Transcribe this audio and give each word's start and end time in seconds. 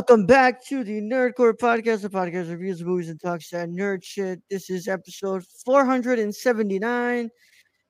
Welcome 0.00 0.24
back 0.24 0.64
to 0.68 0.82
the 0.82 0.98
Nerd 0.98 1.34
Corps 1.34 1.52
Podcast, 1.52 2.00
the 2.00 2.08
podcast 2.08 2.48
reviews 2.48 2.82
movies 2.82 3.10
and 3.10 3.20
talks 3.20 3.50
that 3.50 3.68
nerd 3.68 4.02
shit. 4.02 4.40
This 4.48 4.70
is 4.70 4.88
episode 4.88 5.44
479. 5.66 7.28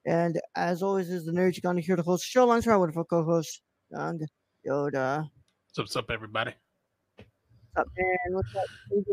And 0.07 0.41
as 0.57 0.83
always, 0.83 1.09
is 1.09 1.25
the 1.25 1.31
nerd 1.31 1.55
you're 1.55 1.61
gonna 1.63 1.81
hear 1.81 1.95
the 1.95 2.03
host 2.03 2.25
show 2.25 2.43
alongside 2.43 2.73
our 2.73 2.81
wonderful 2.81 3.05
co-host, 3.05 3.63
Young 3.93 4.19
Yoda. 4.67 5.19
What's 5.19 5.79
up, 5.79 5.85
what's 5.85 5.95
up, 5.95 6.11
everybody? 6.11 6.53
What's 7.17 7.29
up, 7.77 7.87
man? 7.97 8.35
What's 8.35 8.57
up? 8.57 8.65
How 8.67 8.97
you 8.97 9.05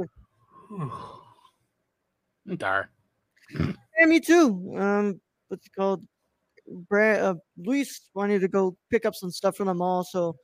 doing? 0.71 0.91
I'm 2.49 2.57
tired. 2.57 2.87
Yeah, 3.99 4.05
me 4.07 4.19
too. 4.19 4.73
Um, 4.75 5.21
what's 5.49 5.67
it 5.67 5.71
called? 5.77 6.03
Brad, 6.89 7.21
uh, 7.21 7.35
Luis 7.57 8.09
wanted 8.15 8.41
to 8.41 8.47
go 8.47 8.75
pick 8.89 9.05
up 9.05 9.13
some 9.13 9.29
stuff 9.29 9.55
from 9.55 9.67
the 9.67 9.75
mall, 9.75 10.03
so 10.03 10.35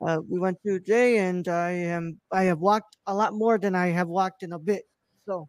uh, 0.00 0.18
we 0.28 0.38
went 0.38 0.58
to 0.64 0.78
today, 0.78 1.18
and 1.18 1.46
I 1.48 1.70
am 1.70 2.20
I 2.32 2.44
have 2.44 2.60
walked 2.60 2.96
a 3.06 3.14
lot 3.14 3.34
more 3.34 3.58
than 3.58 3.74
I 3.74 3.88
have 3.88 4.08
walked 4.08 4.42
in 4.42 4.52
a 4.52 4.58
bit. 4.58 4.84
So, 5.26 5.48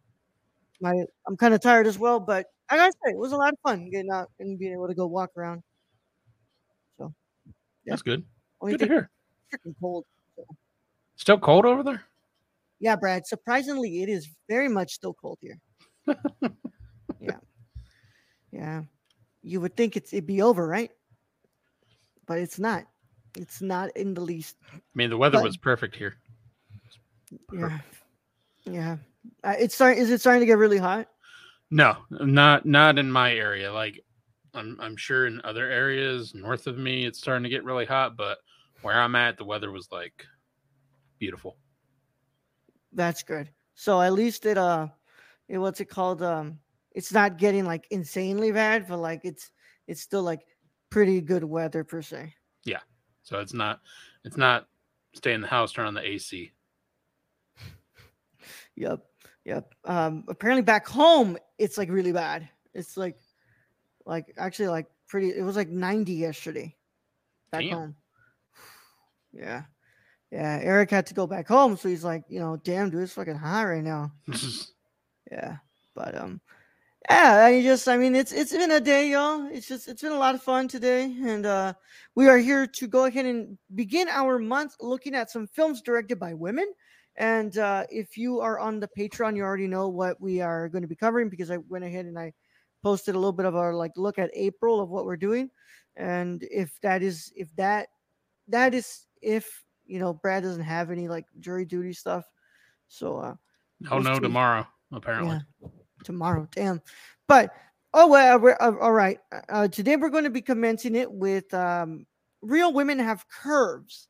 my 0.82 0.94
I'm 1.28 1.38
kind 1.38 1.54
of 1.54 1.62
tired 1.62 1.88
as 1.88 2.00
well, 2.00 2.20
but 2.20 2.48
I 2.70 2.78
gotta 2.78 2.92
say 3.06 3.12
it 3.12 3.18
was 3.18 3.32
a 3.32 3.38
lot 3.38 3.54
of 3.54 3.60
fun 3.64 3.90
getting 3.90 4.12
out 4.12 4.30
and 4.40 4.58
being 4.60 4.74
able 4.74 4.88
to 4.88 4.96
go 4.96 5.08
walk 5.08 5.32
around. 5.38 5.62
So, 6.98 7.14
Yeah. 7.86 7.94
That's 7.94 8.02
good. 8.02 8.24
only 8.62 8.74
Good 8.74 8.88
to 8.88 8.94
hear. 8.94 9.10
freaking 9.54 9.76
cold. 9.80 10.06
Still 11.16 11.40
cold 11.40 11.66
over 11.66 11.84
there? 11.84 12.04
Yeah, 12.80 12.96
Brad. 12.96 13.28
Surprisingly, 13.28 14.02
it 14.04 14.10
is 14.10 14.30
very 14.48 14.70
much 14.70 14.94
still 14.94 15.14
cold 15.14 15.38
here. 15.42 15.60
yeah, 17.20 17.38
yeah. 18.52 18.82
You 19.44 19.60
would 19.62 19.76
think 19.76 19.98
it's 19.98 20.14
it'd 20.14 20.26
be 20.28 20.42
over, 20.42 20.66
right? 20.68 20.92
But 22.26 22.40
it's 22.40 22.58
not. 22.60 22.86
It's 23.36 23.62
not 23.62 23.96
in 23.96 24.14
the 24.14 24.22
least. 24.22 24.58
I 24.74 24.80
mean, 24.96 25.10
the 25.10 25.18
weather 25.18 25.38
But- 25.38 25.44
was 25.44 25.58
perfect 25.58 25.96
here. 25.96 26.16
Yeah, 27.54 27.80
yeah. 28.66 28.98
Uh, 29.44 29.56
it's 29.60 29.76
starting. 29.76 30.02
Is 30.02 30.10
it 30.10 30.20
starting 30.20 30.40
to 30.40 30.46
get 30.48 30.58
really 30.58 30.78
hot? 30.80 31.08
No, 31.70 31.98
not 32.10 32.66
not 32.66 32.98
in 32.98 33.12
my 33.12 33.34
area. 33.36 33.72
Like, 33.72 34.00
I'm 34.56 34.78
I'm 34.82 34.96
sure 34.98 35.28
in 35.28 35.40
other 35.44 35.70
areas 35.70 36.34
north 36.34 36.66
of 36.66 36.78
me, 36.78 37.06
it's 37.06 37.20
starting 37.20 37.44
to 37.44 37.50
get 37.50 37.64
really 37.64 37.86
hot. 37.86 38.18
But 38.18 38.40
where 38.82 39.00
I'm 39.00 39.16
at, 39.16 39.38
the 39.38 39.46
weather 39.46 39.72
was 39.72 39.92
like 39.92 40.26
beautiful. 41.20 41.58
That's 42.94 43.22
good. 43.22 43.50
So 43.76 44.02
at 44.02 44.14
least 44.14 44.48
it 44.48 44.58
uh, 44.58 44.88
it, 45.48 45.60
what's 45.60 45.80
it 45.82 45.90
called? 45.90 46.24
Um, 46.24 46.60
it's 46.94 47.14
not 47.14 47.38
getting 47.38 47.66
like 47.66 47.86
insanely 47.92 48.52
bad, 48.52 48.88
but 48.88 48.98
like 48.98 49.22
it's 49.24 49.52
it's 49.88 50.02
still 50.02 50.24
like 50.24 50.42
pretty 50.90 51.22
good 51.22 51.44
weather 51.44 51.84
per 51.84 52.02
se. 52.02 52.34
So 53.30 53.38
it's 53.38 53.54
not 53.54 53.82
it's 54.26 54.38
not 54.38 54.68
stay 55.14 55.34
in 55.34 55.42
the 55.42 55.48
house, 55.48 55.72
turn 55.72 55.86
on 55.86 55.94
the 55.94 56.02
AC. 56.02 56.52
Yep. 58.76 59.06
Yep. 59.46 59.74
Um 59.86 60.24
apparently 60.28 60.64
back 60.64 60.88
home 60.88 61.38
it's 61.60 61.78
like 61.78 61.92
really 61.92 62.12
bad. 62.12 62.50
It's 62.74 62.98
like 62.98 63.18
like 64.08 64.34
actually 64.36 64.70
like 64.70 64.88
pretty 65.08 65.30
it 65.30 65.44
was 65.44 65.56
like 65.56 65.70
90 65.70 66.12
yesterday 66.12 66.76
back 67.52 67.62
Damn. 67.62 67.74
home. 67.74 67.96
Yeah. 69.32 69.62
Yeah, 70.32 70.60
Eric 70.64 70.90
had 70.90 71.06
to 71.08 71.14
go 71.14 71.28
back 71.28 71.48
home 71.48 71.78
so 71.78 71.88
he's 71.88 72.04
like, 72.04 72.24
you 72.30 72.40
know, 72.40 72.56
damn 72.64 72.90
dude, 72.90 73.04
it's 73.04 73.14
fucking 73.14 73.36
hot 73.36 73.62
right 73.62 73.84
now. 73.84 74.12
Yeah. 75.32 75.58
But 75.94 76.16
um 76.18 76.42
yeah, 77.08 77.46
I 77.46 77.62
just 77.62 77.88
I 77.88 77.98
mean 77.98 78.16
it's 78.16 78.32
it's 78.32 78.52
been 78.52 78.72
a 78.72 78.80
day, 78.80 79.12
y'all. 79.12 79.48
It's 79.52 79.68
just 79.68 79.88
it's 79.88 80.02
been 80.02 80.12
a 80.12 80.18
lot 80.18 80.36
of 80.36 80.44
fun 80.44 80.68
today. 80.68 81.04
And 81.24 81.46
uh 81.46 81.74
we 82.16 82.28
are 82.28 82.38
here 82.38 82.68
to 82.68 82.88
go 82.88 83.06
ahead 83.06 83.26
and 83.26 83.58
begin 83.74 84.10
our 84.10 84.38
month 84.38 84.76
looking 84.82 85.16
at 85.16 85.30
some 85.30 85.48
films 85.48 85.82
directed 85.82 86.20
by 86.20 86.34
women. 86.34 86.72
And 87.16 87.58
uh 87.58 87.86
if 87.90 88.18
you 88.18 88.42
are 88.42 88.60
on 88.60 88.80
the 88.80 88.90
Patreon, 88.98 89.36
you 89.36 89.44
already 89.44 89.68
know 89.68 89.88
what 89.88 90.20
we 90.20 90.42
are 90.42 90.68
going 90.68 90.82
to 90.82 90.88
be 90.88 90.96
covering 90.96 91.30
because 91.30 91.50
I 91.50 91.58
went 91.58 91.86
ahead 91.86 92.06
and 92.06 92.20
I 92.20 92.34
posted 92.84 93.16
a 93.16 93.20
little 93.20 93.34
bit 93.34 93.46
of 93.46 93.56
our 93.56 93.74
like 93.74 93.92
look 93.96 94.20
at 94.20 94.30
April 94.34 94.82
of 94.82 94.90
what 94.90 95.06
we're 95.06 95.18
doing. 95.18 95.50
And 95.96 96.44
if 96.52 96.80
that 96.82 97.02
is 97.02 97.32
if 97.36 97.56
that 97.56 97.88
that 98.50 98.74
is 98.74 99.06
if 99.22 99.64
you 99.86 100.00
know 100.00 100.14
Brad 100.14 100.44
doesn't 100.44 100.64
have 100.64 100.92
any 100.92 101.08
like 101.08 101.26
jury 101.40 101.66
duty 101.66 101.94
stuff. 101.94 102.26
So 102.90 103.18
uh 103.18 103.36
oh 103.90 104.00
no, 104.00 104.20
tomorrow 104.20 104.68
apparently. 104.92 105.40
yeah, 105.62 105.70
tomorrow. 106.04 106.48
Damn. 106.52 106.82
But 107.28 107.52
oh 107.94 108.08
well, 108.08 108.40
we're, 108.40 108.58
uh, 108.60 108.74
all 108.80 108.94
right. 108.94 109.20
Uh, 109.50 109.68
today 109.68 109.96
we're 109.96 110.10
going 110.10 110.24
to 110.24 110.30
be 110.30 110.42
commencing 110.42 110.96
it 110.96 111.12
with 111.12 111.54
um, 111.54 112.06
"Real 112.42 112.74
Women 112.74 113.00
Have 113.00 113.28
Curves," 113.30 114.08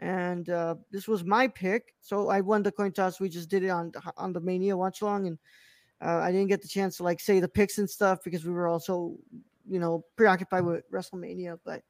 and 0.00 0.48
uh, 0.48 0.76
this 0.90 1.08
was 1.08 1.24
my 1.24 1.48
pick. 1.48 1.94
So 2.00 2.28
I 2.28 2.40
won 2.40 2.62
the 2.62 2.72
coin 2.72 2.92
toss. 2.92 3.20
We 3.20 3.28
just 3.28 3.48
did 3.48 3.64
it 3.64 3.70
on 3.70 3.92
on 4.16 4.32
the 4.32 4.40
Mania 4.40 4.76
watch 4.76 5.02
along, 5.02 5.26
and 5.26 5.38
uh, 6.00 6.18
I 6.18 6.32
didn't 6.32 6.48
get 6.48 6.62
the 6.62 6.68
chance 6.68 6.98
to 6.98 7.02
like 7.02 7.20
say 7.20 7.40
the 7.40 7.48
picks 7.48 7.78
and 7.78 7.88
stuff 7.88 8.20
because 8.24 8.44
we 8.44 8.52
were 8.52 8.68
also, 8.68 9.16
you 9.68 9.78
know, 9.78 10.04
preoccupied 10.16 10.64
with 10.64 10.90
WrestleMania. 10.90 11.58
But 11.64 11.82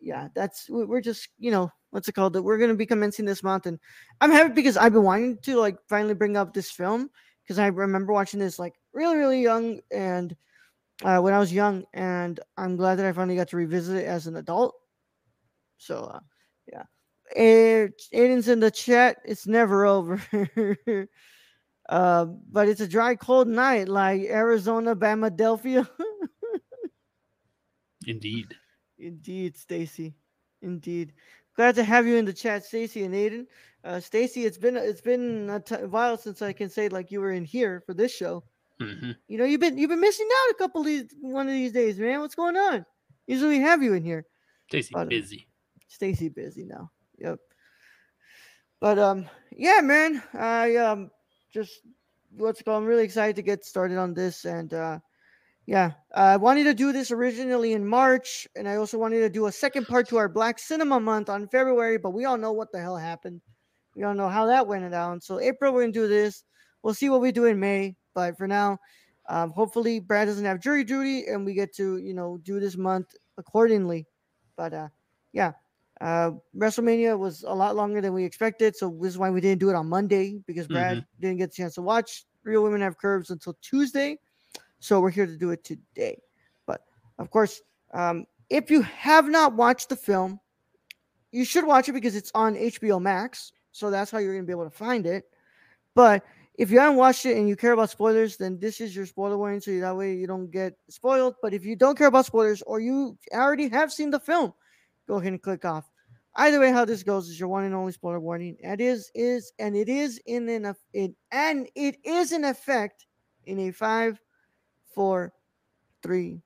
yeah, 0.00 0.28
that's 0.34 0.68
we- 0.70 0.84
we're 0.84 1.00
just 1.00 1.28
you 1.38 1.50
know 1.50 1.70
what's 1.90 2.08
it 2.08 2.12
called 2.12 2.36
we're 2.36 2.58
going 2.58 2.70
to 2.70 2.76
be 2.76 2.86
commencing 2.86 3.24
this 3.24 3.42
month, 3.42 3.66
and 3.66 3.78
I'm 4.20 4.30
happy 4.30 4.52
because 4.52 4.76
I've 4.76 4.92
been 4.92 5.02
wanting 5.02 5.38
to 5.42 5.56
like 5.56 5.78
finally 5.88 6.14
bring 6.14 6.36
up 6.36 6.52
this 6.54 6.70
film 6.70 7.10
because 7.48 7.58
I 7.58 7.68
remember 7.68 8.12
watching 8.12 8.38
this 8.38 8.58
like 8.58 8.74
really, 8.92 9.16
really 9.16 9.40
young 9.40 9.80
and 9.90 10.36
uh, 11.02 11.18
when 11.18 11.32
I 11.32 11.38
was 11.38 11.52
young, 11.52 11.84
and 11.94 12.38
I'm 12.58 12.76
glad 12.76 12.96
that 12.96 13.06
I 13.06 13.12
finally 13.12 13.36
got 13.36 13.48
to 13.48 13.56
revisit 13.56 13.96
it 13.96 14.06
as 14.06 14.26
an 14.26 14.36
adult. 14.36 14.74
So, 15.78 16.04
uh, 16.12 16.20
yeah, 16.70 16.82
it, 17.34 18.02
Aiden's 18.12 18.48
in 18.48 18.60
the 18.60 18.70
chat. 18.70 19.18
It's 19.24 19.46
never 19.46 19.86
over. 19.86 20.20
uh, 21.88 22.24
but 22.50 22.68
it's 22.68 22.80
a 22.80 22.88
dry, 22.88 23.14
cold 23.14 23.46
night 23.46 23.88
like 23.88 24.22
Arizona, 24.22 24.96
Bama, 24.96 25.30
Delphia. 25.34 25.88
Indeed. 28.06 28.56
Indeed, 28.98 29.56
Stacy. 29.56 30.16
Indeed. 30.62 31.12
Glad 31.54 31.76
to 31.76 31.84
have 31.84 32.06
you 32.06 32.16
in 32.16 32.24
the 32.24 32.32
chat, 32.32 32.64
Stacy 32.64 33.04
and 33.04 33.14
Aiden. 33.14 33.46
Uh, 33.84 34.00
Stacy, 34.00 34.44
it's 34.44 34.58
been 34.58 34.76
it's 34.76 35.00
been 35.00 35.48
a 35.50 35.60
t- 35.60 35.76
while 35.76 36.16
since 36.16 36.42
I 36.42 36.52
can 36.52 36.68
say 36.68 36.88
like 36.88 37.10
you 37.10 37.20
were 37.20 37.32
in 37.32 37.44
here 37.44 37.82
for 37.86 37.94
this 37.94 38.12
show. 38.14 38.42
hmm 38.80 39.12
You 39.28 39.38
know, 39.38 39.44
you've 39.44 39.60
been 39.60 39.78
you've 39.78 39.90
been 39.90 40.00
missing 40.00 40.28
out 40.28 40.50
a 40.50 40.54
couple 40.54 40.80
of 40.80 40.86
these 40.86 41.14
one 41.20 41.46
of 41.46 41.52
these 41.52 41.72
days, 41.72 41.98
man. 41.98 42.20
What's 42.20 42.34
going 42.34 42.56
on? 42.56 42.84
Usually 43.26 43.58
we 43.58 43.60
have 43.60 43.82
you 43.82 43.94
in 43.94 44.02
here. 44.02 44.24
Stacy 44.68 44.94
uh, 44.94 45.04
busy. 45.04 45.46
Stacy 45.86 46.28
busy 46.28 46.64
now. 46.64 46.90
Yep. 47.18 47.38
But 48.80 48.98
um, 48.98 49.26
yeah, 49.52 49.80
man. 49.80 50.22
I 50.34 50.76
um 50.76 51.10
just 51.52 51.80
what's 52.36 52.60
it 52.60 52.64
called? 52.64 52.82
I'm 52.82 52.88
really 52.88 53.04
excited 53.04 53.36
to 53.36 53.42
get 53.42 53.64
started 53.64 53.96
on 53.96 54.12
this, 54.12 54.44
and 54.44 54.74
uh, 54.74 54.98
yeah, 55.66 55.92
I 56.14 56.36
wanted 56.36 56.64
to 56.64 56.74
do 56.74 56.92
this 56.92 57.10
originally 57.10 57.72
in 57.72 57.86
March, 57.86 58.48
and 58.56 58.68
I 58.68 58.76
also 58.76 58.98
wanted 58.98 59.20
to 59.20 59.30
do 59.30 59.46
a 59.46 59.52
second 59.52 59.86
part 59.86 60.08
to 60.08 60.16
our 60.16 60.28
Black 60.28 60.58
Cinema 60.58 60.98
Month 60.98 61.28
on 61.28 61.48
February, 61.48 61.98
but 61.98 62.10
we 62.10 62.24
all 62.24 62.38
know 62.38 62.52
what 62.52 62.72
the 62.72 62.80
hell 62.80 62.96
happened. 62.96 63.40
We 63.98 64.04
all 64.04 64.14
know 64.14 64.28
how 64.28 64.46
that 64.46 64.68
went 64.68 64.88
down. 64.92 65.20
So 65.20 65.40
April, 65.40 65.74
we're 65.74 65.82
gonna 65.82 65.92
do 65.92 66.06
this. 66.06 66.44
We'll 66.82 66.94
see 66.94 67.10
what 67.10 67.20
we 67.20 67.32
do 67.32 67.46
in 67.46 67.58
May, 67.58 67.96
but 68.14 68.38
for 68.38 68.46
now, 68.46 68.78
um, 69.28 69.50
hopefully 69.50 69.98
Brad 69.98 70.28
doesn't 70.28 70.44
have 70.44 70.60
jury 70.60 70.84
duty, 70.84 71.26
and 71.26 71.44
we 71.44 71.52
get 71.52 71.74
to 71.74 71.96
you 71.96 72.14
know 72.14 72.38
do 72.44 72.60
this 72.60 72.76
month 72.76 73.16
accordingly. 73.38 74.06
But 74.56 74.72
uh, 74.72 74.88
yeah, 75.32 75.52
uh, 76.00 76.30
WrestleMania 76.56 77.18
was 77.18 77.42
a 77.42 77.52
lot 77.52 77.74
longer 77.74 78.00
than 78.00 78.14
we 78.14 78.24
expected, 78.24 78.76
so 78.76 78.96
this 79.00 79.10
is 79.10 79.18
why 79.18 79.30
we 79.30 79.40
didn't 79.40 79.58
do 79.58 79.68
it 79.68 79.74
on 79.74 79.88
Monday 79.88 80.40
because 80.46 80.68
Brad 80.68 81.04
didn't 81.20 81.38
get 81.38 81.50
a 81.50 81.52
chance 81.52 81.74
to 81.74 81.82
watch 81.82 82.24
Real 82.44 82.62
Women 82.62 82.80
Have 82.80 82.98
Curves 82.98 83.30
until 83.30 83.58
Tuesday. 83.60 84.16
So 84.78 85.00
we're 85.00 85.10
here 85.10 85.26
to 85.26 85.36
do 85.36 85.50
it 85.50 85.64
today. 85.64 86.20
But 86.66 86.82
of 87.18 87.32
course, 87.32 87.62
um, 87.92 88.26
if 88.48 88.70
you 88.70 88.82
have 88.82 89.28
not 89.28 89.54
watched 89.54 89.88
the 89.88 89.96
film, 89.96 90.38
you 91.32 91.44
should 91.44 91.66
watch 91.66 91.88
it 91.88 91.92
because 91.92 92.14
it's 92.14 92.30
on 92.32 92.54
HBO 92.54 93.02
Max. 93.02 93.52
So 93.78 93.90
that's 93.90 94.10
how 94.10 94.18
you're 94.18 94.32
going 94.32 94.44
to 94.44 94.46
be 94.46 94.52
able 94.52 94.64
to 94.64 94.76
find 94.76 95.06
it. 95.06 95.24
But 95.94 96.24
if 96.54 96.70
you 96.72 96.80
haven't 96.80 96.96
watched 96.96 97.24
it 97.26 97.36
and 97.36 97.48
you 97.48 97.54
care 97.54 97.72
about 97.72 97.90
spoilers, 97.90 98.36
then 98.36 98.58
this 98.58 98.80
is 98.80 98.94
your 98.94 99.06
spoiler 99.06 99.38
warning, 99.38 99.60
so 99.60 99.70
that 99.78 99.96
way 99.96 100.14
you 100.14 100.26
don't 100.26 100.50
get 100.50 100.76
spoiled. 100.88 101.36
But 101.40 101.54
if 101.54 101.64
you 101.64 101.76
don't 101.76 101.96
care 101.96 102.08
about 102.08 102.26
spoilers 102.26 102.60
or 102.62 102.80
you 102.80 103.16
already 103.32 103.68
have 103.68 103.92
seen 103.92 104.10
the 104.10 104.18
film, 104.18 104.52
go 105.06 105.16
ahead 105.16 105.32
and 105.32 105.40
click 105.40 105.64
off. 105.64 105.88
Either 106.34 106.58
way, 106.60 106.72
how 106.72 106.84
this 106.84 107.04
goes 107.04 107.28
is 107.28 107.38
your 107.38 107.48
one 107.48 107.64
and 107.64 107.74
only 107.74 107.92
spoiler 107.92 108.20
warning. 108.20 108.56
It 108.60 108.80
is 108.80 109.10
is 109.14 109.52
and 109.58 109.76
it 109.76 109.88
is 109.88 110.20
in 110.26 110.48
an 110.48 110.74
it 110.92 111.12
and 111.32 111.68
it 111.74 111.96
is 112.04 112.32
in 112.32 112.44
effect 112.44 113.06
in 113.46 113.58
a 113.60 113.70
five, 113.70 114.20
four, 114.94 115.32
three, 116.02 116.42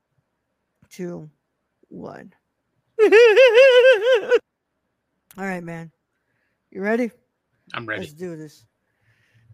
two, 0.89 1.29
one. 1.89 2.33
All 3.03 3.09
right, 5.37 5.63
man. 5.63 5.91
You 6.71 6.81
ready? 6.83 7.11
I'm 7.75 7.87
ready. 7.87 8.03
Let's 8.03 8.15
do 8.15 8.37
this. 8.37 8.65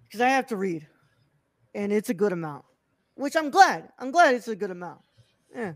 Because 0.05 0.21
I 0.21 0.29
have 0.29 0.47
to 0.49 0.57
read. 0.57 0.87
And 1.75 1.93
it's 1.93 2.11
a 2.11 2.15
good 2.15 2.33
amount. 2.33 2.65
Which 3.15 3.37
I'm 3.37 3.51
glad. 3.51 3.89
I'm 3.99 4.11
glad 4.11 4.35
it's 4.35 4.49
a 4.49 4.57
good 4.57 4.71
amount. 4.71 5.01
Yeah. 5.55 5.73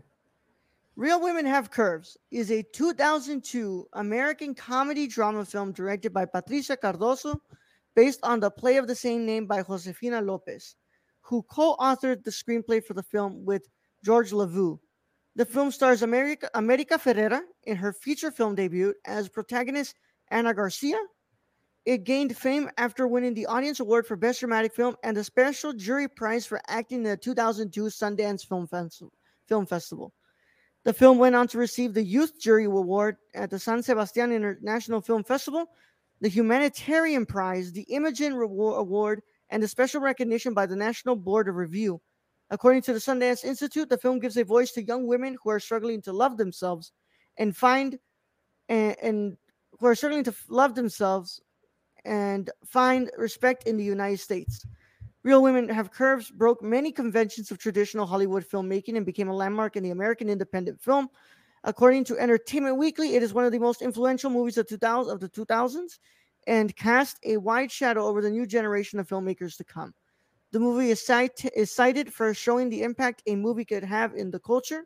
Real 0.95 1.19
Women 1.21 1.45
Have 1.45 1.71
Curves 1.71 2.17
is 2.29 2.51
a 2.51 2.61
2002 2.61 3.87
American 3.93 4.53
comedy 4.53 5.07
drama 5.07 5.43
film 5.43 5.71
directed 5.71 6.13
by 6.13 6.25
Patricia 6.25 6.77
Cardoso 6.77 7.39
based 7.95 8.19
on 8.23 8.39
the 8.39 8.51
play 8.51 8.77
of 8.77 8.87
the 8.87 8.95
same 8.95 9.25
name 9.25 9.47
by 9.47 9.63
Josefina 9.63 10.21
Lopez, 10.21 10.75
who 11.21 11.41
co 11.43 11.75
authored 11.77 12.23
the 12.23 12.31
screenplay 12.31 12.83
for 12.83 12.93
the 12.93 13.01
film 13.01 13.43
with 13.43 13.67
George 14.03 14.31
LaVoo. 14.31 14.77
The 15.35 15.45
film 15.45 15.71
stars 15.71 16.03
America, 16.03 16.47
America 16.53 16.99
Ferrera 16.99 17.41
in 17.63 17.75
her 17.75 17.91
feature 17.91 18.29
film 18.29 18.53
debut 18.53 18.93
as 19.05 19.29
protagonist 19.29 19.95
Ana 20.29 20.53
Garcia. 20.53 20.99
It 21.85 22.05
gained 22.05 22.37
fame 22.37 22.69
after 22.77 23.07
winning 23.07 23.33
the 23.33 23.45
Audience 23.47 23.81
Award 23.81 24.07
for 24.07 24.15
Best 24.15 24.39
Dramatic 24.39 24.73
Film 24.73 24.95
and 25.03 25.17
the 25.17 25.23
Special 25.23 25.73
Jury 25.73 26.07
Prize 26.07 26.45
for 26.45 26.61
acting 26.67 26.99
in 26.99 27.03
the 27.03 27.17
2002 27.17 27.83
Sundance 27.85 28.47
Film, 28.47 28.67
Film 29.47 29.65
Festival. 29.65 30.13
The 30.85 30.93
film 30.93 31.17
went 31.17 31.35
on 31.35 31.47
to 31.49 31.57
receive 31.57 31.93
the 31.93 32.03
Youth 32.03 32.39
Jury 32.39 32.65
Award 32.65 33.17
at 33.33 33.49
the 33.49 33.59
San 33.59 33.83
Sebastian 33.83 34.31
International 34.31 35.01
Film 35.01 35.25
Festival, 35.25 35.65
the 36.21 36.29
Humanitarian 36.29 37.25
Prize, 37.25 37.73
the 37.73 37.85
Imagen 37.91 38.41
Award, 38.41 39.21
and 39.49 39.61
the 39.61 39.67
special 39.67 39.99
recognition 39.99 40.53
by 40.53 40.65
the 40.65 40.75
National 40.75 41.17
Board 41.17 41.49
of 41.49 41.55
Review. 41.55 42.01
According 42.49 42.81
to 42.83 42.93
the 42.93 42.99
Sundance 42.99 43.43
Institute, 43.43 43.89
the 43.89 43.97
film 43.97 44.19
gives 44.19 44.37
a 44.37 44.43
voice 44.45 44.71
to 44.73 44.83
young 44.83 45.05
women 45.05 45.37
who 45.43 45.49
are 45.49 45.59
struggling 45.59 46.01
to 46.03 46.13
love 46.13 46.37
themselves 46.37 46.93
and 47.37 47.55
find 47.55 47.99
and, 48.69 48.95
and 49.01 49.37
who 49.79 49.87
are 49.87 49.95
struggling 49.95 50.23
to 50.23 50.35
love 50.49 50.75
themselves 50.75 51.41
and 52.05 52.49
find 52.65 53.09
respect 53.17 53.63
in 53.65 53.77
the 53.77 53.83
United 53.83 54.19
States. 54.19 54.65
Real 55.23 55.41
Women 55.41 55.69
Have 55.69 55.91
Curves 55.91 56.29
broke 56.29 56.61
many 56.61 56.91
conventions 56.91 57.49
of 57.49 57.57
traditional 57.57 58.05
Hollywood 58.05 58.45
filmmaking 58.45 58.97
and 58.97 59.05
became 59.05 59.29
a 59.29 59.35
landmark 59.35 59.77
in 59.77 59.83
the 59.83 59.91
American 59.91 60.29
independent 60.29 60.81
film. 60.81 61.09
According 61.63 62.03
to 62.05 62.19
Entertainment 62.19 62.77
Weekly, 62.77 63.15
it 63.15 63.23
is 63.23 63.33
one 63.33 63.45
of 63.45 63.53
the 63.53 63.59
most 63.59 63.81
influential 63.81 64.29
movies 64.29 64.57
of, 64.57 64.67
2000, 64.67 65.13
of 65.13 65.21
the 65.21 65.29
2000s 65.29 65.97
and 66.47 66.75
cast 66.75 67.19
a 67.23 67.37
wide 67.37 67.71
shadow 67.71 68.05
over 68.05 68.21
the 68.21 68.29
new 68.29 68.45
generation 68.45 68.99
of 68.99 69.07
filmmakers 69.07 69.55
to 69.57 69.63
come. 69.63 69.93
The 70.51 70.59
movie 70.59 70.91
is, 70.91 71.03
cite, 71.03 71.45
is 71.55 71.71
cited 71.71 72.13
for 72.13 72.31
showing 72.33 72.69
the 72.69 72.83
impact 72.83 73.23
a 73.25 73.35
movie 73.35 73.65
could 73.65 73.83
have 73.83 74.13
in 74.13 74.29
the 74.29 74.39
culture, 74.39 74.83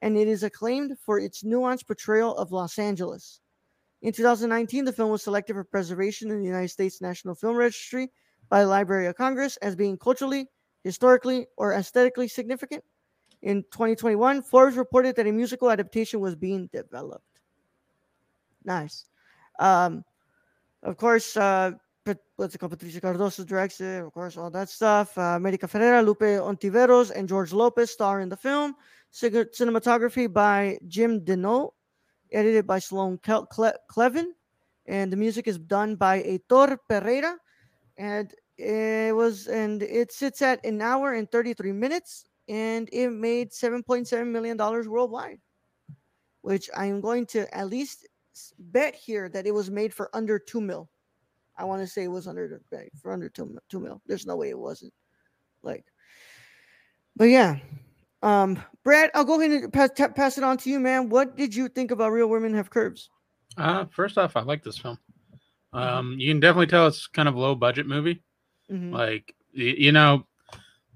and 0.00 0.16
it 0.16 0.26
is 0.26 0.42
acclaimed 0.42 0.96
for 0.98 1.18
its 1.18 1.42
nuanced 1.42 1.86
portrayal 1.86 2.34
of 2.36 2.50
Los 2.50 2.78
Angeles. 2.78 3.41
In 4.02 4.12
2019, 4.12 4.84
the 4.84 4.92
film 4.92 5.10
was 5.10 5.22
selected 5.22 5.54
for 5.54 5.62
preservation 5.62 6.30
in 6.30 6.40
the 6.40 6.46
United 6.46 6.68
States 6.68 7.00
National 7.00 7.36
Film 7.36 7.56
Registry 7.56 8.10
by 8.48 8.62
the 8.62 8.68
Library 8.68 9.06
of 9.06 9.14
Congress 9.14 9.56
as 9.58 9.76
being 9.76 9.96
culturally, 9.96 10.48
historically, 10.82 11.46
or 11.56 11.72
aesthetically 11.72 12.26
significant. 12.26 12.82
In 13.42 13.62
2021, 13.70 14.42
Forbes 14.42 14.76
reported 14.76 15.14
that 15.16 15.26
a 15.28 15.32
musical 15.32 15.70
adaptation 15.70 16.18
was 16.18 16.34
being 16.34 16.68
developed. 16.72 17.24
Nice. 18.64 19.06
Um, 19.60 20.04
of 20.82 20.96
course, 20.96 21.36
uh, 21.36 21.72
what's 22.36 22.54
it 22.54 22.58
called? 22.58 22.72
Patricia 22.72 23.00
Cardoso 23.00 23.46
directs 23.46 23.80
it, 23.80 24.02
of 24.02 24.12
course, 24.12 24.36
all 24.36 24.50
that 24.50 24.68
stuff. 24.68 25.16
Uh, 25.16 25.34
America 25.36 25.68
Ferrera, 25.68 26.04
Lupe 26.04 26.20
Ontiveros, 26.20 27.12
and 27.14 27.28
George 27.28 27.52
Lopez 27.52 27.92
star 27.92 28.20
in 28.20 28.28
the 28.28 28.36
film. 28.36 28.74
Cinematography 29.12 30.32
by 30.32 30.78
Jim 30.88 31.20
Denault, 31.20 31.72
edited 32.32 32.66
by 32.66 32.78
Sloane 32.78 33.18
Cle- 33.18 33.48
Klevin, 33.90 34.26
and 34.86 35.12
the 35.12 35.16
music 35.16 35.46
is 35.46 35.58
done 35.58 35.96
by 35.96 36.22
Heitor 36.22 36.76
Pereira. 36.88 37.36
And 37.98 38.32
it 38.58 39.14
was, 39.14 39.46
and 39.48 39.82
it 39.82 40.12
sits 40.12 40.42
at 40.42 40.64
an 40.64 40.80
hour 40.80 41.14
and 41.14 41.30
33 41.30 41.72
minutes, 41.72 42.24
and 42.48 42.88
it 42.92 43.10
made 43.10 43.50
7.7 43.50 44.26
million 44.26 44.56
dollars 44.56 44.88
worldwide, 44.88 45.38
which 46.42 46.68
I'm 46.76 47.00
going 47.00 47.26
to 47.26 47.52
at 47.56 47.68
least 47.68 48.06
bet 48.58 48.94
here 48.94 49.28
that 49.28 49.46
it 49.46 49.52
was 49.54 49.70
made 49.70 49.92
for 49.92 50.10
under 50.14 50.38
two 50.38 50.60
mil. 50.60 50.88
I 51.56 51.64
want 51.64 51.82
to 51.82 51.86
say 51.86 52.04
it 52.04 52.08
was 52.08 52.26
under 52.26 52.60
for 53.00 53.12
under 53.12 53.28
two 53.28 53.58
two 53.68 53.80
mil. 53.80 54.00
There's 54.06 54.26
no 54.26 54.36
way 54.36 54.50
it 54.50 54.58
wasn't. 54.58 54.92
Like, 55.62 55.84
but 57.14 57.26
yeah, 57.26 57.58
um, 58.22 58.62
Brad, 58.84 59.10
I'll 59.14 59.24
go 59.24 59.40
ahead 59.40 59.62
and 59.62 59.72
pass, 59.72 59.90
t- 59.94 60.08
pass 60.08 60.38
it 60.38 60.44
on 60.44 60.56
to 60.58 60.70
you, 60.70 60.80
man. 60.80 61.08
What 61.08 61.36
did 61.36 61.54
you 61.54 61.68
think 61.68 61.90
about 61.90 62.12
Real 62.12 62.28
Women 62.28 62.54
Have 62.54 62.70
Curves? 62.70 63.10
Uh, 63.56 63.84
first 63.90 64.18
off, 64.18 64.36
I 64.36 64.42
like 64.42 64.62
this 64.62 64.78
film. 64.78 64.98
Mm-hmm. 65.74 65.78
Um, 65.78 66.10
mm-hmm. 66.10 66.20
you 66.20 66.30
can 66.30 66.40
definitely 66.40 66.66
tell 66.66 66.86
it's 66.86 67.06
kind 67.06 67.28
of 67.28 67.34
a 67.34 67.40
low 67.40 67.54
budget 67.54 67.86
movie. 67.86 68.22
Mm-hmm. 68.70 68.94
Like 68.94 69.34
you 69.52 69.92
know, 69.92 70.26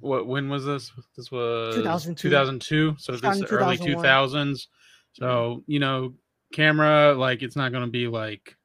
what 0.01 0.27
when 0.27 0.49
was 0.49 0.65
this? 0.65 0.93
This 1.17 1.31
was 1.31 1.75
2002. 1.77 2.29
2002 2.29 2.97
so 2.99 3.13
this 3.13 3.51
early 3.51 3.77
2000s. 3.77 4.67
So 5.13 5.27
mm-hmm. 5.27 5.73
you 5.73 5.79
know, 5.79 6.15
camera 6.53 7.15
like 7.15 7.43
it's 7.43 7.57
not 7.57 7.73
going 7.73 7.85
to 7.85 7.91
be 7.91 8.07
like 8.07 8.57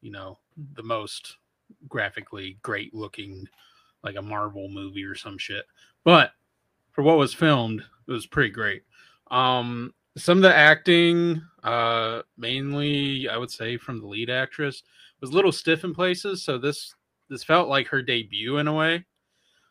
you 0.00 0.12
know 0.12 0.38
the 0.74 0.82
most 0.82 1.36
graphically 1.88 2.58
great 2.62 2.94
looking 2.94 3.48
like 4.02 4.16
a 4.16 4.22
Marvel 4.22 4.68
movie 4.68 5.04
or 5.04 5.14
some 5.14 5.38
shit. 5.38 5.64
But 6.04 6.32
for 6.94 7.02
what 7.02 7.18
was 7.18 7.34
filmed, 7.34 7.82
it 8.08 8.12
was 8.12 8.26
pretty 8.26 8.50
great. 8.50 8.82
Um 9.30 9.92
some 10.16 10.38
of 10.38 10.42
the 10.42 10.54
acting, 10.54 11.42
uh 11.62 12.22
mainly 12.38 13.28
I 13.28 13.36
would 13.36 13.50
say 13.50 13.76
from 13.76 14.00
the 14.00 14.06
lead 14.06 14.30
actress, 14.30 14.82
was 15.20 15.30
a 15.30 15.34
little 15.34 15.52
stiff 15.52 15.84
in 15.84 15.94
places. 15.94 16.42
So 16.42 16.58
this 16.58 16.94
this 17.28 17.44
felt 17.44 17.68
like 17.68 17.88
her 17.88 18.02
debut 18.02 18.58
in 18.58 18.68
a 18.68 18.72
way. 18.72 19.04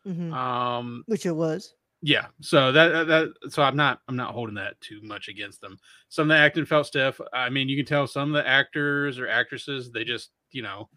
Mm-hmm. 0.07 0.33
Um, 0.33 1.03
which 1.07 1.25
it 1.25 1.35
was. 1.35 1.75
Yeah. 2.01 2.25
So 2.41 2.71
that 2.71 3.07
that 3.07 3.33
so 3.49 3.63
I'm 3.63 3.77
not 3.77 4.01
I'm 4.07 4.15
not 4.15 4.33
holding 4.33 4.55
that 4.55 4.79
too 4.81 4.99
much 5.01 5.29
against 5.29 5.61
them. 5.61 5.77
Some 6.09 6.29
of 6.29 6.35
the 6.35 6.41
acting 6.41 6.65
felt 6.65 6.87
stiff. 6.87 7.21
I 7.31 7.49
mean, 7.49 7.69
you 7.69 7.77
can 7.77 7.85
tell 7.85 8.07
some 8.07 8.29
of 8.29 8.43
the 8.43 8.47
actors 8.47 9.19
or 9.19 9.27
actresses 9.27 9.91
they 9.91 10.03
just 10.03 10.31
you 10.51 10.61
know 10.61 10.89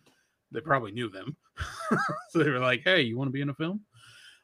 they 0.50 0.60
probably 0.60 0.90
knew 0.90 1.08
them, 1.08 1.36
so 2.30 2.38
they 2.38 2.50
were 2.50 2.58
like, 2.58 2.82
"Hey, 2.82 3.02
you 3.02 3.16
want 3.16 3.28
to 3.28 3.32
be 3.32 3.40
in 3.40 3.50
a 3.50 3.54
film?" 3.54 3.82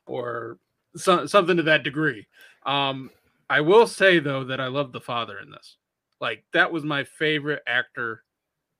or 0.06 0.58
so, 0.96 1.26
something 1.26 1.56
to 1.56 1.62
that 1.64 1.82
degree. 1.82 2.26
Um, 2.64 3.11
I 3.49 3.61
will 3.61 3.87
say 3.87 4.18
though 4.18 4.44
that 4.44 4.61
I 4.61 4.68
love 4.68 4.92
the 4.92 5.00
father 5.00 5.38
in 5.38 5.50
this. 5.50 5.76
Like 6.20 6.44
that 6.52 6.72
was 6.72 6.84
my 6.84 7.04
favorite 7.04 7.62
actor 7.66 8.22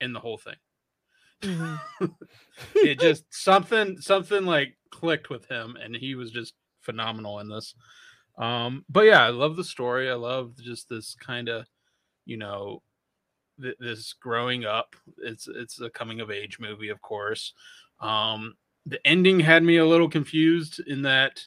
in 0.01 0.13
the 0.13 0.21
whole 0.21 0.39
thing. 0.39 0.57
Mm-hmm. 1.43 2.07
it 2.77 3.01
just 3.01 3.25
something 3.31 4.01
something 4.01 4.47
like 4.47 4.77
clicked 4.91 5.29
with 5.29 5.47
him, 5.47 5.77
and 5.83 5.95
he 5.95 6.15
was 6.15 6.31
just 6.31 6.55
phenomenal 6.81 7.41
in 7.41 7.49
this. 7.49 7.75
Um, 8.39 8.85
but 8.89 9.03
yeah, 9.03 9.23
I 9.23 9.29
love 9.29 9.57
the 9.57 9.65
story. 9.65 10.11
I 10.11 10.15
love 10.15 10.55
just 10.57 10.89
this 10.89 11.15
kind 11.15 11.49
of, 11.49 11.67
you 12.25 12.37
know, 12.37 12.83
th- 13.61 13.77
this 13.79 14.13
growing 14.13 14.65
up. 14.65 14.95
It's 15.19 15.49
it's 15.49 15.81
a 15.81 15.91
coming 15.91 16.21
of 16.21 16.31
age 16.31 16.59
movie, 16.61 16.89
of 16.89 17.01
course. 17.03 17.53
Um, 18.01 18.55
the 18.87 19.05
ending 19.07 19.41
had 19.41 19.63
me 19.63 19.77
a 19.77 19.87
little 19.87 20.09
confused 20.09 20.81
in 20.87 21.03
that 21.03 21.45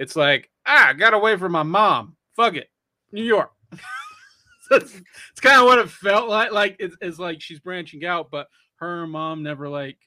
it's 0.00 0.16
like, 0.16 0.48
ah, 0.64 0.88
I 0.88 0.92
got 0.94 1.12
away 1.12 1.36
from 1.36 1.52
my 1.52 1.62
mom. 1.62 2.16
Fuck 2.34 2.56
it, 2.56 2.68
New 3.12 3.22
York. 3.22 3.50
it's, 4.70 4.96
it's 4.96 5.40
kind 5.40 5.60
of 5.60 5.66
what 5.66 5.78
it 5.78 5.90
felt 5.90 6.26
like. 6.26 6.52
Like 6.52 6.76
it's, 6.78 6.96
it's 7.02 7.18
like 7.18 7.42
she's 7.42 7.60
branching 7.60 8.06
out, 8.06 8.30
but 8.30 8.48
her 8.76 9.06
mom 9.06 9.42
never 9.42 9.68
like 9.68 9.98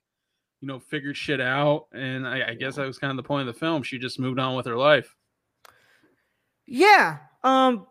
you 0.61 0.67
know 0.67 0.79
figured 0.79 1.15
shit 1.15 1.39
out 1.39 1.87
and 1.93 2.27
I, 2.27 2.51
I, 2.51 2.53
guess 2.53 2.77
that 2.77 2.87
was 2.87 2.97
kind 2.97 3.11
of 3.11 3.17
the 3.17 3.27
point 3.27 3.47
of 3.47 3.53
the 3.53 3.59
film 3.59 3.83
she 3.83 3.99
just 3.99 4.17
moved 4.17 4.39
on 4.39 4.55
with 4.55 4.65
her 4.65 4.77
life 4.77 5.13
yeah 6.65 7.17
um 7.43 7.85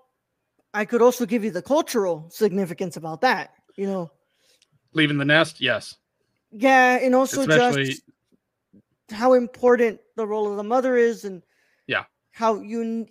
i 0.73 0.87
could 0.87 1.03
also 1.03 1.27
give 1.27 1.45
you 1.45 1.51
the 1.51 1.61
cultural 1.61 2.31
significance 2.31 2.97
about 2.97 3.21
that 3.21 3.51
you 3.77 3.87
know 3.87 4.11
leaving 4.95 5.19
the 5.19 5.25
nest 5.27 5.61
yes 5.61 5.97
yeah 6.51 6.99
and 7.03 7.15
also 7.15 7.43
Especially... 7.43 7.85
just 7.85 8.05
how 9.11 9.35
important 9.35 10.01
the 10.17 10.27
role 10.27 10.51
of 10.51 10.57
the 10.57 10.65
mother 10.65 10.97
is 10.97 11.27
and 11.27 11.43
how 12.33 12.61
you 12.61 13.07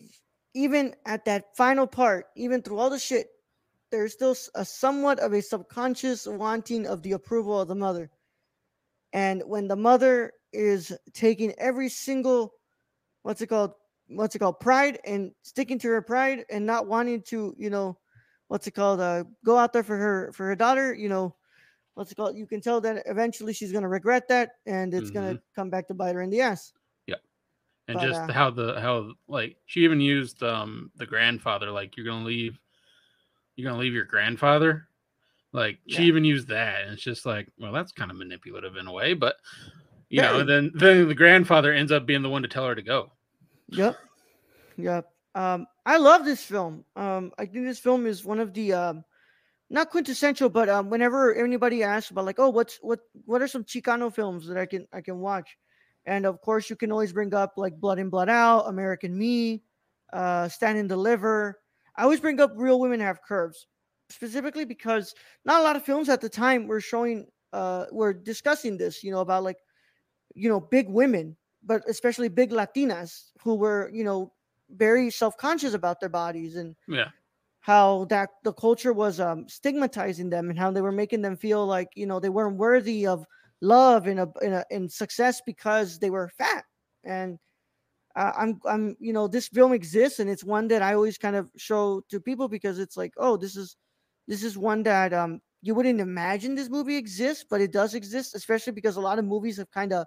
even 0.54 0.94
at 1.06 1.26
that 1.26 1.56
final 1.56 1.88
part 1.88 2.26
even 2.36 2.62
through 2.62 2.78
all 2.78 2.90
the 2.90 3.00
shit 3.00 3.28
there's 3.92 4.14
still 4.14 4.36
a 4.56 4.66
somewhat 4.66 5.20
of 5.20 5.34
a 5.34 5.42
subconscious 5.42 6.26
wanting 6.26 6.88
of 6.88 7.04
the 7.04 7.12
approval 7.12 7.60
of 7.60 7.68
the 7.68 7.76
mother. 7.76 8.10
And 9.14 9.44
when 9.46 9.68
the 9.68 9.76
mother 9.76 10.32
is 10.54 10.94
taking 11.14 11.54
every 11.58 11.90
single 11.90 12.54
what's 13.24 13.42
it 13.42 13.48
called 13.48 13.74
what's 14.08 14.36
it 14.36 14.40
called 14.40 14.60
pride 14.60 15.00
and 15.06 15.32
sticking 15.44 15.80
to 15.80 15.88
her 15.88 16.02
pride 16.02 16.44
and 16.50 16.66
not 16.66 16.88
wanting 16.88 17.22
to 17.22 17.56
you 17.58 17.70
know 17.70 17.98
what's 18.50 18.68
it 18.68 18.72
called 18.72 19.00
uh 19.00 19.24
go 19.46 19.58
out 19.58 19.72
there 19.72 19.84
for 19.84 19.96
her 19.96 20.32
for 20.34 20.46
her 20.46 20.56
daughter 20.56 20.94
you 20.94 21.08
know 21.08 21.34
what's 21.94 22.12
it 22.12 22.16
called 22.16 22.36
you 22.36 22.46
can 22.46 22.60
tell 22.60 22.82
that 22.82 23.02
eventually 23.06 23.54
she's 23.54 23.72
going 23.72 23.84
to 23.84 23.88
regret 23.88 24.28
that 24.28 24.50
and 24.66 24.94
it's 24.94 25.10
going 25.12 25.34
to 25.34 25.42
come 25.56 25.70
back 25.70 25.88
to 25.88 25.94
bite 25.94 26.16
her 26.16 26.22
in 26.22 26.30
the 26.30 26.42
ass 26.42 26.74
and 27.88 27.98
But, 27.98 28.06
just 28.06 28.22
uh, 28.22 28.34
how 28.34 28.50
the 28.50 28.80
how 28.80 29.12
like 29.28 29.58
she 29.66 29.82
even 29.82 30.00
used 30.00 30.44
um 30.44 30.92
the 30.96 31.06
grandfather 31.06 31.72
like 31.72 31.98
you're 31.98 32.06
gonna 32.06 32.26
leave 32.26 32.60
you're 33.56 33.70
gonna 33.70 33.82
leave 33.82 33.94
your 33.94 34.06
grandfather 34.06 34.88
like 35.54 35.80
she 35.88 36.04
even 36.04 36.24
used 36.24 36.48
that 36.48 36.84
and 36.84 36.94
it's 36.94 37.04
just 37.04 37.26
like 37.26 37.50
well 37.60 37.74
that's 37.74 37.92
kind 37.92 38.12
of 38.12 38.18
manipulative 38.18 38.78
in 38.78 38.88
a 38.88 38.92
way 38.92 39.14
but 39.14 39.36
you 40.10 40.22
know 40.22 40.34
Very. 40.38 40.46
then 40.46 40.72
then 40.76 41.08
the 41.08 41.16
grandfather 41.16 41.74
ends 41.74 41.92
up 41.92 42.06
being 42.06 42.22
the 42.22 42.30
one 42.30 42.42
to 42.42 42.48
tell 42.48 42.66
her 42.66 42.76
to 42.76 42.82
go 42.82 43.12
Yep. 43.72 43.98
Yep. 44.78 45.10
Um, 45.34 45.68
I 45.86 45.98
love 45.98 46.26
this 46.26 46.44
film. 46.44 46.86
Um, 46.96 47.32
I 47.38 47.46
think 47.46 47.66
this 47.66 47.80
film 47.80 48.06
is 48.06 48.26
one 48.26 48.40
of 48.40 48.54
the 48.54 48.74
um, 48.74 49.06
not 49.70 49.90
quintessential, 49.90 50.50
but 50.50 50.70
um, 50.70 50.90
whenever 50.90 51.34
anybody 51.34 51.84
asks 51.84 52.12
about 52.12 52.26
like, 52.26 52.40
oh, 52.40 52.50
what's 52.50 52.78
what 52.82 53.00
what 53.26 53.42
are 53.42 53.48
some 53.48 53.64
Chicano 53.64 54.14
films 54.14 54.48
that 54.48 54.58
I 54.58 54.66
can 54.66 54.88
I 54.92 55.02
can 55.02 55.20
watch, 55.20 55.58
and 56.06 56.26
of 56.26 56.42
course 56.42 56.70
you 56.70 56.76
can 56.76 56.92
always 56.92 57.14
bring 57.14 57.34
up 57.34 57.54
like 57.58 57.80
Blood 57.80 58.00
in 58.00 58.10
Blood 58.10 58.30
Out, 58.30 58.68
American 58.68 59.18
Me, 59.18 59.64
uh, 60.14 60.48
Stand 60.48 60.78
and 60.78 60.90
Deliver. 60.90 61.60
I 61.96 62.04
always 62.04 62.20
bring 62.20 62.40
up 62.40 62.54
Real 62.56 62.80
Women 62.80 63.00
Have 63.00 63.22
Curves, 63.22 63.68
specifically 64.10 64.66
because 64.66 65.14
not 65.46 65.62
a 65.62 65.64
lot 65.64 65.76
of 65.76 65.84
films 65.84 66.10
at 66.10 66.22
the 66.22 66.30
time 66.30 66.68
were 66.68 66.82
showing 66.82 67.28
uh 67.54 67.86
were 67.92 68.14
discussing 68.14 68.78
this, 68.78 69.04
you 69.04 69.12
know, 69.12 69.22
about 69.22 69.44
like 69.44 69.58
you 70.34 70.50
know 70.50 70.60
big 70.60 70.90
women 70.90 71.36
but 71.64 71.84
especially 71.88 72.28
big 72.28 72.52
Latinas 72.52 73.32
who 73.44 73.56
were, 73.56 73.92
you 73.94 74.04
know, 74.04 74.34
very 74.72 75.10
self-conscious 75.10 75.74
about 75.74 76.00
their 76.00 76.10
bodies 76.10 76.56
and 76.56 76.76
yeah 76.88 77.10
how 77.60 78.06
that 78.06 78.30
the 78.44 78.54
culture 78.54 78.92
was 78.92 79.20
um, 79.20 79.48
stigmatizing 79.48 80.30
them 80.30 80.50
and 80.50 80.58
how 80.58 80.72
they 80.72 80.82
were 80.82 80.92
making 80.92 81.22
them 81.22 81.38
feel 81.38 81.66
like 81.66 81.90
you 81.96 82.06
know 82.06 82.20
they 82.20 82.30
weren't 82.30 82.58
worthy 82.58 83.06
of 83.06 83.26
love 83.62 84.08
and 84.08 84.20
a, 84.20 84.30
in 84.42 84.54
a 84.54 84.66
in 84.72 84.90
success 84.90 85.42
because 85.46 86.00
they 86.00 86.10
were 86.10 86.30
fat. 86.30 86.66
And 87.04 87.40
uh, 88.16 88.32
I'm 88.38 88.60
I'm 88.66 88.96
you 89.00 89.14
know 89.14 89.28
this 89.28 89.48
film 89.48 89.74
exists 89.74 90.20
and 90.20 90.30
it's 90.30 90.44
one 90.44 90.68
that 90.70 90.82
I 90.82 90.94
always 90.94 91.18
kind 91.18 91.36
of 91.36 91.50
show 91.58 92.02
to 92.10 92.20
people 92.20 92.48
because 92.50 92.80
it's 92.80 92.98
like 92.98 93.14
oh 93.18 93.38
this 93.38 93.56
is 93.56 93.78
this 94.28 94.44
is 94.44 94.58
one 94.58 94.84
that 94.84 95.14
um 95.14 95.42
you 95.62 95.76
wouldn't 95.76 96.02
imagine 96.02 96.56
this 96.56 96.70
movie 96.70 96.98
exists 96.98 97.46
but 97.50 97.62
it 97.62 97.72
does 97.72 97.94
exist 97.94 98.36
especially 98.36 98.74
because 98.74 98.98
a 98.98 99.02
lot 99.02 99.20
of 99.20 99.26
movies 99.26 99.58
have 99.58 99.72
kind 99.72 99.94
of 99.94 100.06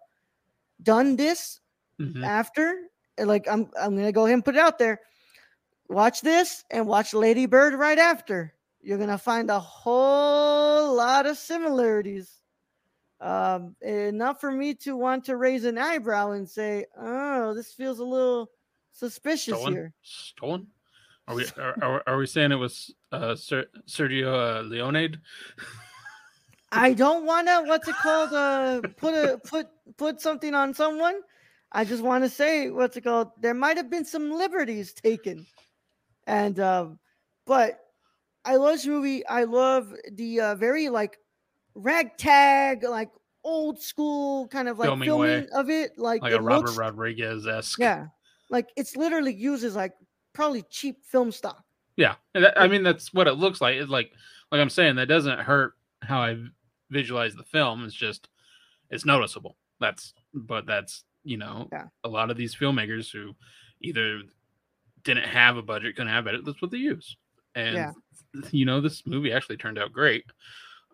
done 0.82 1.16
this 1.16 1.60
Mhm. 2.00 2.24
after. 2.26 2.76
And, 3.18 3.28
like 3.28 3.46
i'm 3.48 3.70
i'm 3.80 3.96
gonna 3.96 4.12
go 4.12 4.26
ahead 4.26 4.34
and 4.34 4.44
put 4.44 4.56
it 4.56 4.60
out 4.60 4.78
there. 4.78 5.00
Watch 5.88 6.20
this 6.20 6.64
and 6.70 6.86
watch 6.86 7.14
lady 7.14 7.46
bird 7.46 7.74
right 7.74 7.98
after. 7.98 8.54
You're 8.82 8.98
gonna 8.98 9.18
find 9.18 9.50
a 9.50 9.60
whole 9.60 10.94
lot 10.94 11.26
of 11.26 11.38
similarities 11.38 12.42
um 13.24 13.74
enough 13.80 14.38
for 14.38 14.52
me 14.52 14.74
to 14.74 14.96
want 14.96 15.24
to 15.24 15.36
raise 15.36 15.64
an 15.64 15.78
eyebrow 15.78 16.32
and 16.32 16.48
say 16.48 16.84
oh 16.98 17.54
this 17.54 17.72
feels 17.72 17.98
a 17.98 18.04
little 18.04 18.50
suspicious 18.92 19.56
stolen 19.56 19.72
here. 19.72 19.92
Stolen 20.02 20.66
are 21.26 21.34
we 21.34 21.46
are, 21.58 21.74
are, 21.82 22.02
are 22.06 22.18
we 22.18 22.26
saying 22.26 22.52
it 22.52 22.56
was 22.56 22.94
uh 23.12 23.34
Ser- 23.34 23.70
sergio 23.86 24.58
uh, 24.58 24.62
leonade? 24.62 25.18
I 26.70 26.92
don't 26.92 27.24
want 27.24 27.48
to 27.48 27.62
what's 27.66 27.88
it 27.88 27.96
called 27.96 28.32
uh 28.34 28.82
put 28.98 29.14
a 29.14 29.38
put 29.38 29.68
put 29.96 30.20
something 30.20 30.54
on 30.54 30.74
someone. 30.74 31.20
I 31.72 31.84
just 31.84 32.02
want 32.02 32.24
to 32.24 32.30
say 32.30 32.70
what's 32.70 32.96
it 32.98 33.04
called 33.04 33.30
there 33.40 33.54
might 33.54 33.78
have 33.78 33.90
been 33.90 34.04
some 34.04 34.32
liberties 34.32 34.92
taken. 34.92 35.46
And 36.26 36.60
um 36.60 36.98
but 37.46 37.80
i 38.44 38.56
love 38.56 38.74
this 38.74 38.86
movie. 38.86 39.26
I 39.26 39.44
love 39.44 39.94
the 40.12 40.40
uh, 40.40 40.54
very 40.56 40.90
like 40.90 41.18
ragtag 41.74 42.82
like 42.84 43.10
old 43.42 43.78
school 43.80 44.48
kind 44.48 44.68
of 44.68 44.78
like 44.78 44.88
Filming 44.88 45.06
filming, 45.06 45.46
of 45.54 45.68
it 45.68 45.98
like, 45.98 46.22
like 46.22 46.32
it 46.32 46.38
a 46.38 46.42
robert 46.42 46.66
looks, 46.66 46.78
rodriguez 46.78 47.46
esque 47.46 47.78
yeah 47.78 48.06
like 48.50 48.68
it's 48.76 48.96
literally 48.96 49.34
uses 49.34 49.74
like 49.76 49.92
probably 50.32 50.62
cheap 50.70 51.04
film 51.04 51.30
stock 51.30 51.62
Yeah, 51.96 52.14
and 52.34 52.44
that- 52.44 52.60
I 52.60 52.68
mean 52.68 52.82
that's 52.82 53.12
what 53.12 53.26
it 53.28 53.34
looks 53.34 53.60
like. 53.60 53.76
It's 53.76 53.90
like 53.90 54.10
like 54.50 54.60
I'm 54.60 54.70
saying 54.70 54.96
that 54.96 55.06
doesn't 55.08 55.38
hurt 55.40 55.74
how 56.02 56.20
I 56.20 56.36
visualize 56.90 57.34
the 57.34 57.44
film. 57.44 57.84
It's 57.84 57.94
just 57.94 58.28
it's 58.90 59.04
noticeable. 59.04 59.56
That's 59.80 60.12
but 60.32 60.66
that's 60.66 61.04
you 61.22 61.36
know 61.36 61.68
Yeah. 61.72 61.84
a 62.02 62.08
lot 62.08 62.30
of 62.30 62.36
these 62.36 62.54
filmmakers 62.54 63.10
who 63.12 63.34
either 63.80 64.22
didn't 65.04 65.24
have 65.26 65.56
a 65.56 65.62
budget, 65.62 65.96
couldn't 65.96 66.12
have 66.12 66.26
it. 66.26 66.44
That's 66.44 66.60
what 66.62 66.70
they 66.70 66.78
use. 66.78 67.16
And 67.54 67.74
Yeah. 67.76 67.92
you 68.50 68.64
know 68.64 68.80
this 68.80 69.06
movie 69.06 69.32
actually 69.32 69.56
turned 69.58 69.78
out 69.78 69.92
great. 69.92 70.24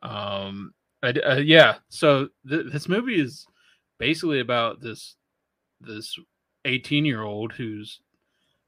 Um, 0.02 0.72
I 1.02 1.10
uh, 1.10 1.36
yeah. 1.36 1.76
So 1.88 2.28
th- 2.48 2.72
this 2.72 2.88
movie 2.88 3.20
is 3.20 3.46
basically 3.98 4.40
about 4.40 4.80
this 4.80 5.16
this 5.80 6.18
18 6.66 7.04
year 7.04 7.22
old 7.22 7.52
who's 7.52 8.00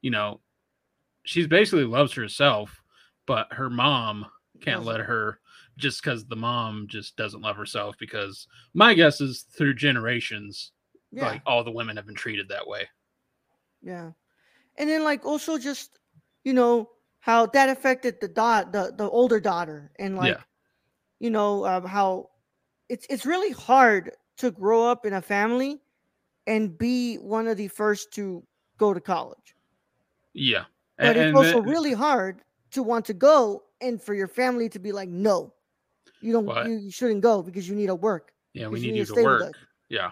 you 0.01 0.11
know 0.11 0.41
she's 1.25 1.47
basically 1.47 1.85
loves 1.85 2.15
herself 2.15 2.83
but 3.27 3.53
her 3.53 3.69
mom 3.69 4.25
can't 4.63 4.85
let 4.85 5.01
her 5.01 5.39
just 5.77 6.03
because 6.03 6.25
the 6.25 6.37
mom 6.37 6.87
just 6.89 7.17
doesn't 7.17 7.43
love 7.43 7.57
herself 7.57 7.97
because 7.99 8.47
my 8.73 8.95
guess 8.95 9.21
is 9.21 9.43
through 9.43 9.75
generations 9.75 10.73
yeah 11.11 11.27
like 11.27 11.43
all 11.45 11.63
the 11.63 11.71
women 11.71 11.97
have 11.97 12.07
been 12.07 12.15
treated 12.15 12.49
that 12.49 12.67
way 12.67 12.89
Yeah. 13.83 14.13
And 14.79 14.89
then 14.89 15.05
like 15.05 15.27
also 15.27 15.59
just 15.59 15.99
you 16.45 16.55
know 16.55 16.89
how 17.21 17.47
that 17.47 17.69
affected 17.69 18.21
the 18.21 18.29
dot 18.29 18.73
the, 18.73 18.95
the 18.97 19.09
older 19.09 19.41
daughter 19.41 19.93
and 19.99 20.17
like 20.17 20.37
Yeah. 20.37 20.43
You 21.23 21.31
know 21.31 21.65
um, 21.71 21.85
how 21.87 22.29
it's 22.89 23.07
it's 23.09 23.25
really 23.25 23.53
hard 23.53 24.11
to 24.43 24.51
grow 24.51 24.81
up 24.91 25.07
in 25.07 25.13
a 25.15 25.23
family 25.23 25.79
and 26.47 26.77
be 26.77 27.17
one 27.17 27.47
of 27.47 27.57
the 27.57 27.69
first 27.69 28.13
to 28.17 28.43
go 28.77 28.93
to 28.93 29.01
college. 29.01 29.49
yeah 30.35 30.65
But 30.99 31.17
A- 31.17 31.21
it's 31.21 31.27
and 31.29 31.37
also 31.37 31.61
then- 31.63 31.71
really 31.75 31.95
hard 32.07 32.43
to 32.73 32.83
want 32.83 33.05
to 33.07 33.15
go 33.15 33.63
and 33.81 34.03
for 34.03 34.15
your 34.15 34.29
family 34.29 34.69
to 34.71 34.79
be 34.81 34.91
like 35.01 35.09
no. 35.09 35.55
You 36.21 36.33
don't 36.33 36.47
What? 36.47 36.67
you, 36.67 36.75
you 36.87 36.91
shouldn't 36.91 37.21
go 37.23 37.43
because 37.43 37.69
you 37.69 37.75
need 37.81 37.91
to 37.95 37.95
work. 38.11 38.33
yeah 38.55 38.67
we 38.67 38.71
because 38.71 38.85
you 38.85 38.91
need 38.93 38.99
need 38.99 39.09
you 39.09 39.15
to 39.15 39.15
to 39.15 39.21
stay 39.21 39.27
with 39.31 39.41
work 39.47 39.57
yeah 39.89 40.11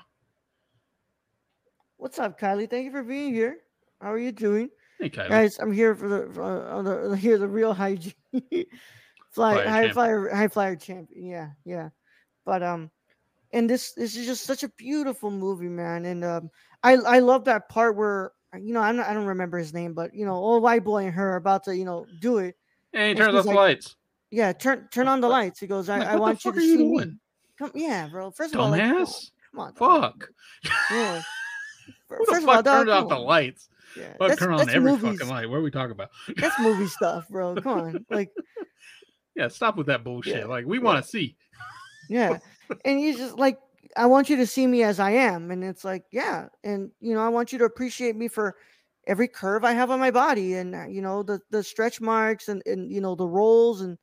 What's 1.96 2.18
up, 2.18 2.40
Kylie? 2.40 2.68
Thank 2.70 2.86
you 2.86 2.92
for 2.92 3.02
being 3.02 3.34
here. 3.34 3.58
How 4.00 4.10
are 4.12 4.18
you 4.18 4.32
doing? 4.32 4.70
hey 5.00 5.08
Kylie. 5.10 5.28
guys 5.30 5.58
i'm 5.58 5.72
here 5.72 5.94
for 5.94 6.08
the 6.08 6.20
for, 6.34 6.42
uh, 6.44 6.82
the 6.82 7.16
here 7.16 7.38
the 7.38 7.48
real 7.48 7.72
hygiene 7.72 8.12
fly 9.30 9.54
Flyer 9.54 9.68
high 9.68 9.82
champ. 9.82 9.94
flyer 9.94 10.28
high 10.34 10.48
flyer 10.48 10.76
champion 10.76 11.26
yeah 11.26 11.50
yeah. 11.64 11.88
But 12.44 12.62
um 12.62 12.90
and 13.52 13.68
this 13.68 13.92
this 13.92 14.16
is 14.16 14.26
just 14.26 14.44
such 14.44 14.62
a 14.62 14.68
beautiful 14.70 15.30
movie 15.30 15.68
man 15.68 16.04
and 16.06 16.24
um 16.24 16.50
i 16.82 16.94
i 16.94 17.18
love 17.18 17.44
that 17.44 17.68
part 17.68 17.96
where 17.96 18.32
you 18.58 18.72
know 18.72 18.80
i'm 18.80 18.96
not, 18.96 19.06
i 19.08 19.14
don't 19.14 19.26
remember 19.26 19.58
his 19.58 19.72
name 19.74 19.92
but 19.92 20.14
you 20.14 20.24
know 20.24 20.34
old 20.34 20.62
white 20.62 20.84
boy 20.84 21.04
and 21.04 21.14
her 21.14 21.32
are 21.32 21.36
about 21.36 21.64
to 21.64 21.76
you 21.76 21.84
know 21.84 22.06
do 22.20 22.38
it. 22.38 22.56
And 22.92 23.08
he 23.08 23.14
turns 23.14 23.34
off 23.36 23.44
the 23.44 23.48
like, 23.50 23.56
lights. 23.56 23.96
yeah 24.30 24.52
turn 24.52 24.88
turn 24.90 25.06
on 25.08 25.20
the 25.20 25.28
lights. 25.28 25.60
He 25.60 25.66
goes 25.66 25.88
i, 25.88 25.98
Like, 25.98 26.08
I 26.08 26.16
want 26.16 26.44
you 26.44 26.52
to 26.52 26.60
you 26.60 26.76
see 26.78 26.84
me. 26.84 27.12
come 27.58 27.70
yeah 27.74 28.08
bro. 28.08 28.30
First 28.30 28.54
of 28.54 28.60
all 28.60 28.70
like, 28.70 28.80
come 28.80 28.96
on, 28.96 29.04
dumbass 29.04 29.30
come 29.50 29.60
on. 29.60 29.74
Dog. 29.74 30.00
fuck. 30.20 30.30
Yeah. 30.90 31.22
First 32.08 32.30
the 32.30 32.36
of 32.38 32.48
all, 32.48 32.62
dog, 32.62 32.64
turned 32.86 32.90
off 32.90 33.08
the 33.08 33.18
lights? 33.18 33.68
Yeah, 33.96 34.14
that's, 34.18 34.38
turn 34.40 34.52
on 34.52 34.68
every 34.68 34.92
movies. 34.92 35.18
fucking 35.18 35.28
light. 35.28 35.48
What 35.48 35.56
are 35.56 35.62
we 35.62 35.70
talking 35.70 35.92
about? 35.92 36.10
That's 36.36 36.58
movie 36.60 36.86
stuff, 36.98 37.28
bro. 37.28 37.54
Come 37.56 37.78
on, 37.78 38.06
like 38.10 38.30
yeah 39.34 39.48
stop 39.48 39.76
with 39.76 39.86
that 39.86 40.04
bullshit. 40.04 40.38
Yeah, 40.38 40.44
like 40.46 40.66
we 40.66 40.78
yeah. 40.78 40.84
want 40.84 41.04
to 41.04 41.08
see. 41.08 41.36
Yeah 42.08 42.38
and 42.84 42.98
he's 42.98 43.16
just 43.16 43.38
like 43.38 43.58
i 43.96 44.06
want 44.06 44.28
you 44.30 44.36
to 44.36 44.46
see 44.46 44.66
me 44.66 44.82
as 44.82 45.00
i 45.00 45.10
am 45.10 45.50
and 45.50 45.64
it's 45.64 45.84
like 45.84 46.04
yeah 46.12 46.46
and 46.64 46.90
you 47.00 47.14
know 47.14 47.20
i 47.20 47.28
want 47.28 47.52
you 47.52 47.58
to 47.58 47.64
appreciate 47.64 48.16
me 48.16 48.28
for 48.28 48.56
every 49.06 49.28
curve 49.28 49.64
i 49.64 49.72
have 49.72 49.90
on 49.90 49.98
my 49.98 50.10
body 50.10 50.54
and 50.54 50.74
uh, 50.74 50.86
you 50.86 51.02
know 51.02 51.22
the 51.22 51.40
the 51.50 51.62
stretch 51.62 52.00
marks 52.00 52.48
and 52.48 52.62
and 52.66 52.92
you 52.92 53.00
know 53.00 53.14
the 53.14 53.26
rolls 53.26 53.80
and 53.80 53.98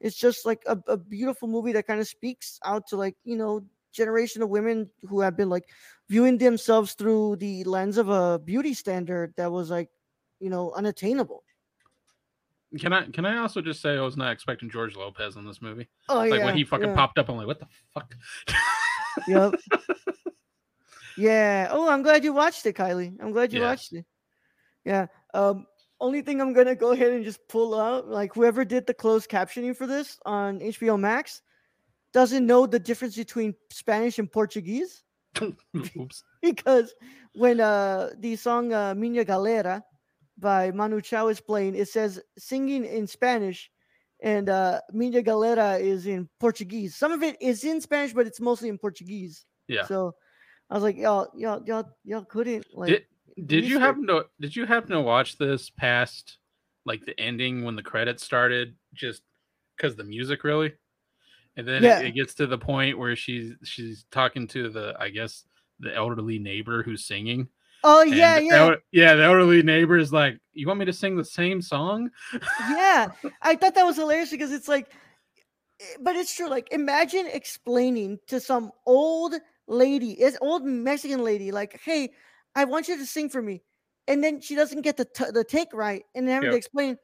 it's 0.00 0.16
just 0.16 0.46
like 0.46 0.62
a, 0.66 0.78
a 0.86 0.96
beautiful 0.96 1.48
movie 1.48 1.72
that 1.72 1.86
kind 1.86 2.00
of 2.00 2.08
speaks 2.08 2.58
out 2.64 2.86
to 2.86 2.96
like 2.96 3.16
you 3.24 3.36
know 3.36 3.60
generation 3.92 4.42
of 4.42 4.48
women 4.48 4.88
who 5.02 5.20
have 5.20 5.36
been 5.36 5.48
like 5.48 5.64
viewing 6.08 6.38
themselves 6.38 6.94
through 6.94 7.36
the 7.36 7.64
lens 7.64 7.98
of 7.98 8.08
a 8.08 8.38
beauty 8.38 8.74
standard 8.74 9.32
that 9.36 9.50
was 9.50 9.70
like 9.70 9.88
you 10.40 10.50
know 10.50 10.72
unattainable 10.76 11.42
Can 12.78 12.92
I 12.92 13.06
can 13.06 13.24
I 13.24 13.38
also 13.38 13.62
just 13.62 13.80
say 13.80 13.96
I 13.96 14.00
was 14.02 14.16
not 14.16 14.30
expecting 14.32 14.68
George 14.68 14.94
Lopez 14.94 15.36
in 15.36 15.46
this 15.46 15.62
movie? 15.62 15.88
oh 16.08 16.18
Like 16.18 16.32
yeah 16.34 16.44
when 16.44 16.56
he 16.56 16.64
fucking 16.64 16.90
yeah. 16.90 16.94
popped 16.94 17.18
up, 17.18 17.28
I'm 17.30 17.36
like, 17.36 17.46
what 17.46 17.60
the 17.60 17.66
fuck? 17.94 18.14
Yep. 19.26 19.54
yeah. 21.16 21.68
Oh, 21.70 21.88
I'm 21.88 22.02
glad 22.02 22.24
you 22.24 22.32
watched 22.32 22.66
it, 22.66 22.76
Kylie. 22.76 23.16
I'm 23.20 23.32
glad 23.32 23.52
you 23.52 23.60
Yeah. 23.60 23.70
watched 23.70 23.92
it. 23.92 24.04
Yeah. 24.84 25.06
Um, 25.34 25.66
only 26.00 26.22
thing 26.22 26.40
I'm 26.40 26.52
gonna 26.52 26.76
go 26.76 26.92
ahead 26.92 27.12
and 27.12 27.24
just 27.24 27.40
pull 27.48 27.78
out, 27.78 28.06
like 28.08 28.34
whoever 28.34 28.64
did 28.64 28.86
the 28.86 28.94
closed 28.94 29.28
captioning 29.30 29.76
for 29.76 29.86
this 29.86 30.18
on 30.24 30.60
HBO 30.60 30.98
Max 30.98 31.42
doesn't 32.12 32.46
know 32.46 32.66
the 32.66 32.78
difference 32.78 33.16
between 33.16 33.54
Spanish 33.70 34.18
and 34.18 34.30
Portuguese. 34.30 35.02
Oops. 35.42 36.24
because 36.42 36.94
when 37.34 37.60
uh 37.60 38.10
the 38.18 38.36
song 38.36 38.72
uh, 38.72 38.94
Minha 38.94 39.24
Galera 39.24 39.82
by 40.38 40.70
Manu 40.70 41.00
Chao 41.00 41.28
is 41.28 41.40
playing, 41.40 41.74
it 41.74 41.88
says 41.88 42.20
singing 42.38 42.84
in 42.84 43.06
Spanish, 43.06 43.70
and 44.22 44.48
uh 44.48 44.80
Minha 44.92 45.22
Galera 45.22 45.74
is 45.74 46.06
in 46.06 46.28
Portuguese. 46.40 46.96
Some 46.96 47.12
of 47.12 47.22
it 47.22 47.36
is 47.40 47.64
in 47.64 47.80
Spanish, 47.80 48.12
but 48.12 48.26
it's 48.26 48.40
mostly 48.40 48.68
in 48.68 48.78
Portuguese. 48.78 49.44
Yeah. 49.68 49.84
So 49.86 50.14
I 50.70 50.74
was 50.74 50.82
like, 50.82 50.96
y'all, 50.96 51.28
y'all, 51.34 51.62
y'all, 51.64 51.88
y'all 52.04 52.24
couldn't 52.24 52.66
like. 52.74 52.88
Did 52.88 53.46
did 53.46 53.64
you 53.64 53.78
happen 53.78 54.06
to 54.08 54.26
did 54.40 54.54
you 54.56 54.66
happen 54.66 54.90
to 54.90 55.00
watch 55.00 55.38
this 55.38 55.70
past 55.70 56.38
like 56.84 57.04
the 57.04 57.18
ending 57.20 57.64
when 57.64 57.76
the 57.76 57.82
credits 57.82 58.24
started 58.24 58.74
just 58.94 59.22
because 59.76 59.94
the 59.94 60.02
music 60.04 60.42
really 60.42 60.72
and 61.56 61.68
then 61.68 61.82
Yeah. 61.84 62.00
it, 62.00 62.06
it 62.06 62.14
gets 62.14 62.34
to 62.34 62.46
the 62.46 62.58
point 62.58 62.98
where 62.98 63.14
she's 63.14 63.52
she's 63.62 64.06
talking 64.10 64.48
to 64.48 64.70
the 64.70 64.96
i 64.98 65.08
guess 65.08 65.44
the 65.78 65.94
elderly 65.94 66.38
neighbor 66.40 66.82
who's 66.82 67.04
singing 67.04 67.48
oh 67.84 68.02
and 68.02 68.14
yeah, 68.14 68.38
the 68.38 68.44
yeah, 68.44 68.74
yeah 68.92 69.14
the 69.14 69.22
elderly 69.22 69.62
neighbor 69.62 69.96
is 69.96 70.12
like 70.12 70.38
you 70.52 70.66
want 70.66 70.78
me 70.78 70.84
to 70.84 70.92
sing 70.92 71.16
the 71.16 71.24
same 71.24 71.62
song 71.62 72.10
yeah. 72.68 73.08
I 73.42 73.56
thought 73.56 73.74
that 73.74 73.84
was 73.84 73.96
hilarious 73.96 74.30
because 74.30 74.52
it's 74.52 74.68
like, 74.68 74.90
eh, 75.80 75.84
but 76.00 76.16
it's 76.16 76.34
true. 76.34 76.48
Like, 76.48 76.68
imagine 76.72 77.26
explaining 77.26 78.18
to 78.28 78.40
some 78.40 78.72
old 78.86 79.34
lady, 79.66 80.12
it's 80.12 80.38
old 80.40 80.64
Mexican 80.64 81.22
lady, 81.22 81.52
like, 81.52 81.80
hey, 81.82 82.10
I 82.54 82.64
want 82.64 82.88
you 82.88 82.96
to 82.96 83.06
sing 83.06 83.28
for 83.28 83.42
me, 83.42 83.62
and 84.06 84.22
then 84.22 84.40
she 84.40 84.54
doesn't 84.54 84.82
get 84.82 84.96
the 84.96 85.04
t- 85.04 85.30
the 85.32 85.44
take 85.44 85.72
right, 85.72 86.04
and 86.14 86.26
then 86.26 86.34
having 86.34 86.50
to 86.50 86.56
explain, 86.56 86.96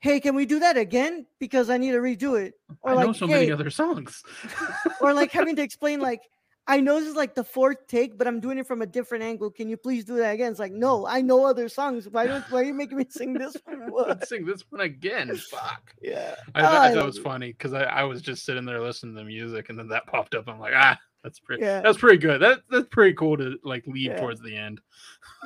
hey, 0.00 0.20
can 0.20 0.34
we 0.34 0.46
do 0.46 0.58
that 0.58 0.76
again 0.76 1.26
because 1.38 1.70
I 1.70 1.78
need 1.78 1.92
to 1.92 1.98
redo 1.98 2.40
it, 2.40 2.54
or 2.82 2.92
i 2.92 2.94
like, 2.94 3.06
know 3.06 3.12
so 3.12 3.26
hey, 3.26 3.34
many 3.34 3.52
other 3.52 3.70
songs 3.70 4.22
or 5.00 5.14
like 5.14 5.32
having 5.32 5.56
to 5.56 5.62
explain 5.62 6.00
like. 6.00 6.22
I 6.66 6.80
know 6.80 7.00
this 7.00 7.08
is 7.08 7.16
like 7.16 7.34
the 7.34 7.42
fourth 7.42 7.86
take, 7.88 8.16
but 8.16 8.28
I'm 8.28 8.38
doing 8.38 8.58
it 8.58 8.66
from 8.66 8.82
a 8.82 8.86
different 8.86 9.24
angle. 9.24 9.50
Can 9.50 9.68
you 9.68 9.76
please 9.76 10.04
do 10.04 10.16
that 10.16 10.34
again? 10.34 10.50
It's 10.50 10.60
like, 10.60 10.72
no, 10.72 11.06
I 11.06 11.20
know 11.20 11.44
other 11.44 11.68
songs. 11.68 12.08
Why 12.08 12.26
don't 12.26 12.44
why 12.50 12.60
are 12.60 12.64
you 12.64 12.74
making 12.74 12.98
me 12.98 13.06
sing 13.08 13.32
this 13.32 13.56
one? 13.64 13.90
What? 13.90 14.28
sing 14.28 14.44
this 14.44 14.62
one 14.70 14.82
again 14.82 15.34
fuck 15.36 15.94
Yeah. 16.02 16.34
i, 16.54 16.62
thought 16.62 16.72
I 16.82 16.94
thought 16.94 17.02
it 17.02 17.06
was 17.06 17.18
funny 17.18 17.52
because 17.52 17.72
I, 17.72 17.84
I 17.84 18.04
was 18.04 18.22
just 18.22 18.44
sitting 18.44 18.64
there 18.64 18.80
listening 18.80 19.14
to 19.14 19.20
the 19.20 19.26
music 19.26 19.68
and 19.68 19.78
then 19.78 19.88
that 19.88 20.06
popped 20.06 20.34
up 20.34 20.48
i'm 20.48 20.60
like 20.60 20.74
ah 20.76 20.98
that's 21.24 21.40
pretty 21.40 21.62
Yeah. 21.64 21.80
that's 21.80 21.98
pretty 21.98 22.18
good 22.18 22.40
that 22.42 22.60
that's 22.70 22.88
pretty 22.90 23.14
cool 23.14 23.36
to 23.38 23.58
like 23.64 23.86
lead 23.86 24.06
Yeah. 24.12 24.20
towards 24.20 24.40
the 24.40 24.54
end 24.56 24.80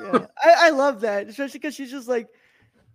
yeah, 0.01 0.25
I, 0.43 0.55
I 0.59 0.69
love 0.69 1.01
that, 1.01 1.27
especially 1.27 1.59
because 1.59 1.73
she's 1.75 1.91
just 1.91 2.07
like, 2.07 2.27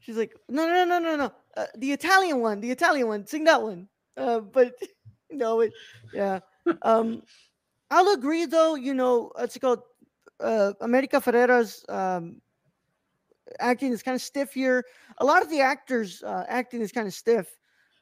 she's 0.00 0.16
like, 0.16 0.34
no, 0.48 0.66
no, 0.66 0.84
no, 0.84 0.98
no, 0.98 1.16
no, 1.16 1.32
uh, 1.56 1.66
the 1.78 1.92
Italian 1.92 2.40
one, 2.40 2.60
the 2.60 2.70
Italian 2.70 3.08
one, 3.08 3.26
sing 3.26 3.44
that 3.44 3.62
one. 3.62 3.88
Uh, 4.16 4.40
but 4.40 4.74
no, 5.30 5.60
it, 5.60 5.72
yeah. 6.12 6.40
Um, 6.82 7.22
I'll 7.90 8.12
agree 8.12 8.46
though. 8.46 8.74
You 8.74 8.94
know, 8.94 9.32
it's 9.38 9.58
called 9.58 9.82
uh, 10.40 10.72
America 10.80 11.20
Ferrera's 11.20 11.84
um, 11.88 12.40
acting 13.58 13.92
is 13.92 14.02
kind 14.02 14.14
of 14.14 14.22
stiff 14.22 14.52
here. 14.52 14.84
A 15.18 15.24
lot 15.24 15.42
of 15.42 15.50
the 15.50 15.60
actors' 15.60 16.22
uh, 16.22 16.44
acting 16.48 16.80
is 16.80 16.92
kind 16.92 17.06
of 17.06 17.14
stiff. 17.14 17.48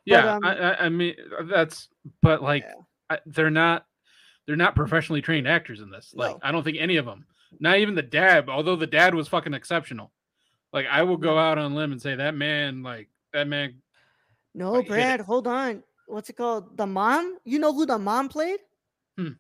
Yeah, 0.05 0.35
um, 0.35 0.45
I, 0.45 0.57
I, 0.57 0.85
I 0.87 0.89
mean 0.89 1.15
uh, 1.39 1.45
that's 1.45 1.89
but 2.23 2.43
like 2.43 2.65
Yeah. 2.67 2.75
I, 3.11 3.19
they're 3.27 3.51
not 3.51 3.87
they're 4.47 4.57
not 4.57 4.75
professionally 4.75 5.21
trained 5.21 5.49
actors 5.49 5.81
in 5.81 5.91
this. 5.91 6.13
Like 6.15 6.33
No. 6.33 6.41
I 6.43 6.53
don't 6.53 6.63
think 6.63 6.79
any 6.79 6.97
of 6.97 7.07
them, 7.07 7.27
not 7.61 7.79
even 7.79 7.95
the 7.95 8.03
dad. 8.03 8.49
Although 8.49 8.77
the 8.77 8.87
dad 8.87 9.15
was 9.15 9.29
fucking 9.29 9.55
exceptional. 9.55 10.13
Like 10.73 10.87
I 10.91 11.03
will 11.03 11.17
go 11.17 11.39
out 11.39 11.59
on 11.59 11.75
limb 11.75 11.93
and 11.93 12.01
say 12.01 12.15
that 12.15 12.35
man, 12.35 12.83
like 12.83 13.09
that 13.33 13.49
man. 13.49 13.83
No, 14.55 14.73
Like. 14.73 14.89
Brad, 14.89 15.21
hold 15.21 15.47
on. 15.47 15.83
What's 16.07 16.31
it 16.31 16.37
called? 16.37 16.77
The 16.77 16.87
mom? 16.87 17.39
You 17.45 17.59
know 17.59 17.75
who 17.75 17.85
the 17.85 17.99
mom 17.99 18.29
played? 18.29 18.61
Hmm. 19.19 19.33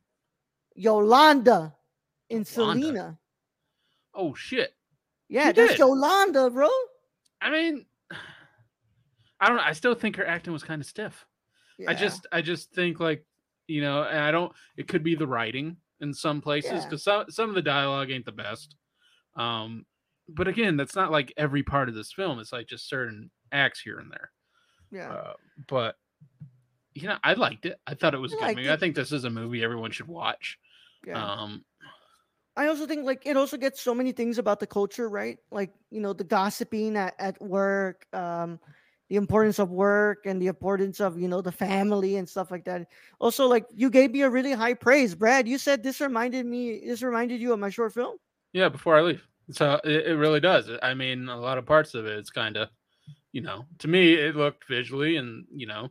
Yolanda 0.79 1.75
in 2.31 2.45
Yolanda? 2.55 2.83
Selena. 2.87 3.19
Oh 4.15 4.35
shit! 4.35 4.75
Yeah, 5.29 5.49
She 5.49 5.53
that's 5.55 5.71
did. 5.73 5.79
Yolanda, 5.81 6.51
bro. 6.51 6.69
I 7.41 7.51
mean, 7.51 7.85
I 9.41 9.49
don't. 9.49 9.57
know. 9.57 9.63
I 9.63 9.73
still 9.73 9.95
think 9.95 10.17
her 10.17 10.27
acting 10.27 10.53
was 10.53 10.63
kind 10.63 10.81
of 10.81 10.87
stiff. 10.87 11.27
I 11.87 11.95
just, 11.95 12.27
I 12.33 12.43
just 12.43 12.73
think 12.73 12.99
like 12.99 13.25
you 13.69 13.81
know, 13.83 14.03
and 14.03 14.19
I 14.19 14.31
don't. 14.31 14.53
It 14.77 14.89
could 14.89 15.03
be 15.05 15.15
the 15.15 15.27
writing 15.27 15.77
in 16.01 16.15
some 16.15 16.41
places 16.41 16.71
Yeah. 16.73 16.85
because 16.85 17.03
some 17.03 17.25
some 17.31 17.49
of 17.49 17.55
the 17.55 17.63
dialogue 17.63 18.11
ain't 18.11 18.25
the 18.25 18.33
best. 18.33 18.77
Um, 19.37 19.85
but 20.29 20.49
again, 20.49 20.77
that's 20.77 20.97
not 20.97 21.11
like 21.13 21.33
every 21.37 21.63
part 21.63 21.89
of 21.89 21.95
this 21.95 22.13
film. 22.13 22.39
It's 22.39 22.53
like 22.53 22.67
just 22.67 22.89
certain 22.89 23.31
acts 23.53 23.81
here 23.81 23.99
and 23.99 24.11
there. 24.11 24.31
yeah. 24.91 25.11
Uh, 25.13 25.33
but 25.69 25.97
you 26.95 27.07
know, 27.07 27.17
I 27.23 27.35
liked 27.35 27.65
it. 27.67 27.79
I 27.87 27.95
thought 27.95 28.15
it 28.15 28.19
was 28.19 28.33
a 28.33 28.37
I 28.43 28.49
good 28.49 28.57
movie. 28.57 28.71
I 28.73 28.77
think 28.77 28.97
this 28.97 29.13
is 29.13 29.23
a 29.25 29.31
movie 29.31 29.63
everyone 29.63 29.93
should 29.93 30.09
watch. 30.09 30.59
Yeah. 31.07 31.23
Um, 31.23 31.65
I 32.57 32.67
also 32.67 32.87
think 32.87 33.07
like 33.07 33.23
it 33.25 33.37
also 33.37 33.57
gets 33.57 33.81
so 33.81 33.95
many 33.95 34.11
things 34.11 34.39
about 34.39 34.59
the 34.59 34.67
culture, 34.67 35.09
right? 35.09 35.39
Like, 35.53 35.71
you 35.91 36.01
know, 36.01 36.13
the 36.13 36.25
gossiping 36.25 36.97
at, 36.97 37.15
at 37.19 37.41
work, 37.41 38.07
um, 38.13 38.59
the 39.09 39.17
importance 39.17 39.59
of 39.59 39.71
work 39.71 40.27
and 40.27 40.43
the 40.43 40.49
importance 40.49 41.01
of, 41.01 41.19
you 41.19 41.29
know, 41.29 41.41
the 41.41 41.53
family 41.53 42.17
and 42.17 42.29
stuff 42.29 42.51
like 42.51 42.65
that. 42.65 42.89
Also, 43.21 43.47
like 43.47 43.65
you 43.73 43.89
gave 43.91 44.11
me 44.11 44.23
a 44.23 44.29
really 44.29 44.53
high 44.53 44.75
praise, 44.75 45.15
Brad. 45.15 45.47
You 45.47 45.57
said 45.57 45.83
this 45.83 46.01
reminded 46.01 46.47
me, 46.47 46.83
this 46.85 47.01
reminded 47.01 47.41
you 47.41 47.53
of 47.53 47.61
my 47.61 47.71
short 47.71 47.95
film. 47.95 48.19
yeah, 48.53 48.69
before 48.69 48.97
I 48.97 49.03
leave. 49.03 49.27
So 49.51 49.81
it, 49.85 50.09
it 50.09 50.17
really 50.17 50.41
does. 50.41 50.69
I 50.83 50.95
mean, 50.95 51.29
a 51.29 51.39
lot 51.39 51.59
of 51.59 51.67
parts 51.67 51.95
of 51.95 52.07
it, 52.07 52.19
it's 52.19 52.31
kind 52.31 52.57
of, 52.57 52.69
you 53.33 53.41
know, 53.41 53.65
to 53.79 53.89
me, 53.89 54.15
it 54.15 54.37
looked 54.37 54.67
visually 54.69 55.17
and, 55.17 55.47
you 55.55 55.67
know, 55.67 55.91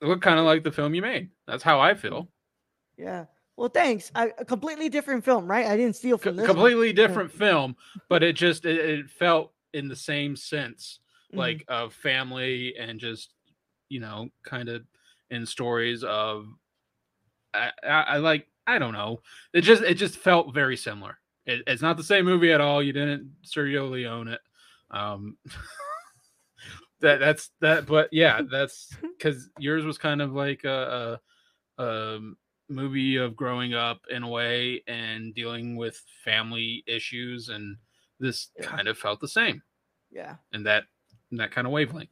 it 0.00 0.06
looked 0.06 0.22
kind 0.22 0.38
of 0.38 0.44
like 0.44 0.62
the 0.62 0.72
film 0.72 0.94
you 0.94 1.02
made. 1.02 1.30
That's 1.46 1.62
how 1.62 1.80
I 1.80 1.94
feel. 1.94 2.28
Yeah. 3.00 3.24
Well, 3.56 3.68
thanks. 3.68 4.10
I, 4.14 4.32
a 4.38 4.44
completely 4.44 4.88
different 4.88 5.24
film, 5.24 5.46
right? 5.46 5.66
I 5.66 5.76
didn't 5.76 5.96
steal 5.96 6.18
from 6.18 6.36
this. 6.36 6.46
one. 6.46 6.54
completely 6.56 6.92
different 6.92 7.30
film, 7.32 7.76
but 8.08 8.22
it 8.22 8.34
just, 8.34 8.64
it, 8.64 8.78
it 8.78 9.10
felt 9.10 9.52
in 9.74 9.88
the 9.88 9.96
same 9.96 10.36
sense, 10.36 11.00
Mhm. 11.32 11.38
like 11.38 11.64
of 11.68 11.92
family 11.94 12.74
and 12.78 12.98
just, 12.98 13.34
you 13.88 14.00
know, 14.00 14.28
kind 14.44 14.68
of 14.68 14.82
in 15.30 15.46
stories 15.46 16.04
of, 16.04 16.46
I, 17.54 17.70
I, 17.82 17.88
I 18.02 18.16
like, 18.18 18.46
I 18.66 18.78
don't 18.78 18.92
know. 18.92 19.20
It 19.52 19.62
just, 19.62 19.82
it 19.82 19.94
just 19.94 20.16
felt 20.16 20.54
very 20.54 20.76
similar. 20.76 21.18
It, 21.46 21.62
it's 21.66 21.82
not 21.82 21.96
the 21.96 22.04
same 22.04 22.24
movie 22.24 22.52
at 22.52 22.60
all. 22.60 22.82
You 22.82 22.92
didn't 22.92 23.30
Sergio 23.44 23.90
Leone 23.90 24.28
it. 24.28 24.40
Um, 24.90 25.36
that 27.00 27.18
that's 27.18 27.50
that, 27.60 27.86
but 27.86 28.08
yeah, 28.12 28.42
that's 28.50 28.94
because 29.18 29.48
yours 29.58 29.84
was 29.84 29.98
kind 29.98 30.20
of 30.22 30.32
like 30.32 30.64
a, 30.64 31.18
a, 31.78 31.82
a 31.82 32.20
movie 32.70 33.16
of 33.16 33.36
growing 33.36 33.74
up 33.74 34.00
in 34.10 34.22
a 34.22 34.28
way 34.28 34.82
and 34.86 35.34
dealing 35.34 35.76
with 35.76 36.00
family 36.24 36.82
issues, 36.86 37.48
and 37.48 37.76
this 38.18 38.50
Yeah. 38.58 38.66
kind 38.66 38.88
of 38.88 38.96
felt 38.96 39.20
the 39.20 39.28
same 39.28 39.62
yeah. 40.10 40.36
and 40.52 40.64
that 40.66 40.84
in 41.30 41.36
that 41.38 41.50
kind 41.50 41.66
of 41.66 41.72
wavelength. 41.72 42.10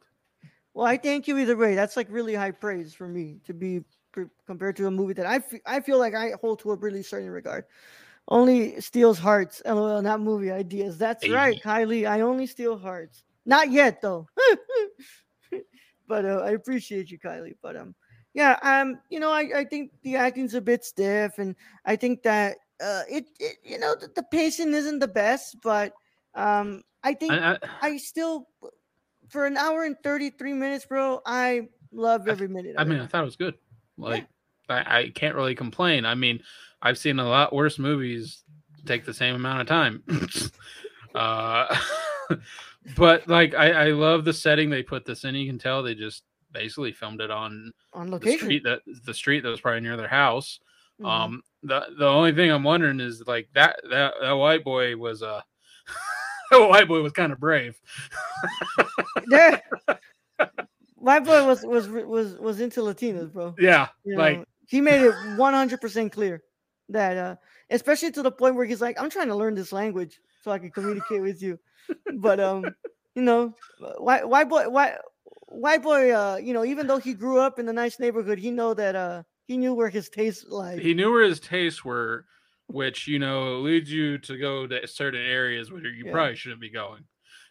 Well, 0.75 0.87
I 0.87 0.97
thank 0.97 1.27
you 1.27 1.39
either 1.39 1.57
way. 1.57 1.75
That's 1.75 1.97
like 1.97 2.07
really 2.11 2.35
high 2.35 2.53
praise 2.53 2.95
for 2.95 3.09
me 3.09 3.41
to 3.45 3.53
be 3.55 3.83
pr- 4.13 4.31
compared 4.47 4.77
to 4.77 4.87
a 4.87 4.91
movie 4.91 5.15
that 5.15 5.27
I 5.27 5.41
fe- 5.41 5.63
I 5.67 5.81
feel 5.81 5.99
like 5.99 6.15
I 6.15 6.33
hold 6.41 6.61
to 6.61 6.71
a 6.71 6.77
really 6.77 7.03
certain 7.03 7.31
regard. 7.31 7.65
Only 8.29 8.81
steals 8.81 9.19
hearts. 9.19 9.63
LOL, 9.65 10.03
not 10.03 10.21
movie 10.21 10.51
ideas. 10.51 10.99
That's 10.99 11.29
right, 11.29 11.61
Kylie. 11.63 12.09
I 12.09 12.21
only 12.21 12.47
steal 12.47 12.79
hearts. 12.79 13.25
Not 13.47 13.71
yet 13.71 14.01
though. 14.03 14.29
but 16.07 16.25
uh, 16.25 16.43
I 16.45 16.51
appreciate 16.51 17.11
you, 17.11 17.19
Kylie. 17.19 17.57
But 17.63 17.77
um, 17.77 17.95
yeah, 18.39 18.57
um, 18.63 19.01
you 19.11 19.19
know, 19.19 19.33
I, 19.33 19.51
I 19.53 19.65
think 19.65 19.91
the 20.03 20.15
acting's 20.15 20.55
a 20.55 20.61
bit 20.61 20.85
stiff, 20.85 21.39
and 21.39 21.57
I 21.85 21.97
think 21.97 22.23
that 22.23 22.59
uh, 22.81 23.03
it, 23.11 23.27
it 23.41 23.57
you 23.65 23.81
know, 23.81 23.97
the, 23.97 24.13
the 24.15 24.23
pacing 24.23 24.73
isn't 24.75 25.01
the 25.01 25.09
best, 25.09 25.57
but 25.61 25.93
um, 26.37 26.85
I 27.03 27.15
think 27.15 27.33
I, 27.33 27.55
I, 27.55 27.59
I 27.83 27.97
still, 27.97 28.47
for 29.29 29.45
an 29.45 29.57
hour 29.57 29.83
and 29.83 29.97
33 30.05 30.53
minutes, 30.53 30.87
bro, 30.87 31.21
I 31.27 31.63
loved 31.91 32.29
I- 32.29 32.33
every 32.33 32.47
minute. 32.47 32.77
I 32.79 32.83
of 32.83 32.89
mean, 32.89 33.01
it. 33.01 33.03
I 33.03 33.07
thought 33.09 33.23
it 33.23 33.25
was 33.25 33.35
good. 33.35 33.55
Like, 33.97 34.29
I, 34.69 34.99
I 35.01 35.13
can't 35.13 35.35
really 35.35 35.57
complain. 35.57 36.07
I 36.07 36.15
mean, 36.15 36.41
I've 36.81 36.97
seen 36.97 37.19
a 37.19 37.29
lot 37.29 37.53
worse 37.53 37.77
movies 37.77 38.45
take 38.87 39.05
the 39.05 39.15
same 39.15 39.35
amount 39.35 39.63
of 39.63 39.67
time. 39.67 40.05
uh, 41.17 41.77
but 42.97 43.27
like, 43.27 43.55
I, 43.57 43.73
I 43.73 43.87
love 43.87 44.25
the 44.25 44.33
setting 44.33 44.71
they 44.71 44.85
put 44.85 45.05
this 45.05 45.25
in. 45.25 45.35
You 45.35 45.51
can 45.51 45.59
tell 45.59 45.83
they 45.83 45.97
just 45.97 46.23
basically 46.53 46.93
filmed 46.93 47.21
it 47.21 47.31
on 47.31 47.73
on 47.93 48.07
the 48.07 48.13
location. 48.13 48.39
street 48.39 48.65
that 48.65 48.81
the 49.05 49.15
street 49.15 49.43
that 49.43 49.49
was 49.51 49.61
probably 49.61 49.81
near 49.81 49.97
their 49.97 50.09
house. 50.09 50.61
Mhm. 51.01 51.07
Um, 51.07 51.43
the 51.63 51.87
the 51.99 52.07
only 52.07 52.33
thing 52.33 52.51
I'm 52.51 52.65
wondering 52.65 53.01
is 53.01 53.27
like 53.27 53.49
that 53.55 53.81
that 53.91 54.15
that 54.21 54.33
white 54.33 54.65
boy 54.65 54.97
was 54.97 55.23
uh 55.23 55.41
that 56.51 56.59
white 56.69 56.89
boy 56.89 57.03
was 57.03 57.13
kind 57.13 57.33
of 57.33 57.39
brave. 57.41 57.81
There- 59.27 59.63
my 61.01 61.21
boy 61.21 61.47
was 61.47 61.63
was 61.63 61.89
was 61.89 62.35
was 62.39 62.61
into 62.61 62.81
Latinos, 62.81 63.33
bro. 63.33 63.55
Yeah, 63.59 63.89
You 64.05 64.17
like 64.17 64.39
know, 64.39 64.45
he 64.67 64.81
made 64.81 65.03
it 65.03 65.15
100% 65.37 66.13
clear 66.13 66.43
that, 66.89 67.17
uh, 67.17 67.37
especially 67.71 68.11
to 68.13 68.23
the 68.23 68.31
point 68.33 68.57
where 68.57 68.65
he's 68.67 68.81
like, 68.81 69.01
I'm 69.01 69.11
trying 69.11 69.29
to 69.29 69.35
learn 69.37 69.55
this 69.55 69.73
language 69.73 70.21
so 70.43 70.51
I 70.51 70.59
can 70.59 70.71
communicate 70.71 71.23
with 71.23 71.41
you. 71.43 71.59
But, 72.15 72.41
um, 72.41 72.65
you 73.15 73.23
know, 73.23 73.55
why, 73.99 74.25
why 74.25 74.45
boy, 74.45 74.69
why, 74.69 74.97
white 75.49 75.83
boy, 75.83 76.13
uh, 76.15 76.37
you 76.37 76.53
know, 76.53 76.65
even 76.65 76.87
though 76.87 76.99
he 76.99 77.15
grew 77.15 77.39
up 77.41 77.59
in 77.59 77.69
a 77.69 77.73
nice 77.73 77.99
neighborhood, 77.99 78.39
he 78.39 78.51
know 78.51 78.75
that, 78.75 78.95
uh, 78.97 79.23
he 79.47 79.57
knew 79.57 79.75
where 79.75 79.89
his 79.89 80.09
tastes 80.09 80.45
like. 80.49 80.79
He 80.81 80.95
knew 80.95 81.11
where 81.11 81.25
his 81.25 81.41
tastes 81.41 81.85
were, 81.85 82.27
which 82.67 83.09
you 83.09 83.19
know 83.19 83.61
leads 83.61 83.91
you 83.91 84.19
to 84.19 84.37
go 84.39 84.67
to 84.67 84.87
certain 84.87 85.23
areas 85.23 85.73
where 85.73 85.85
you 85.87 86.05
Yeah. 86.07 86.13
probably 86.13 86.37
shouldn't 86.37 86.61
be 86.61 86.71
going. 86.71 87.05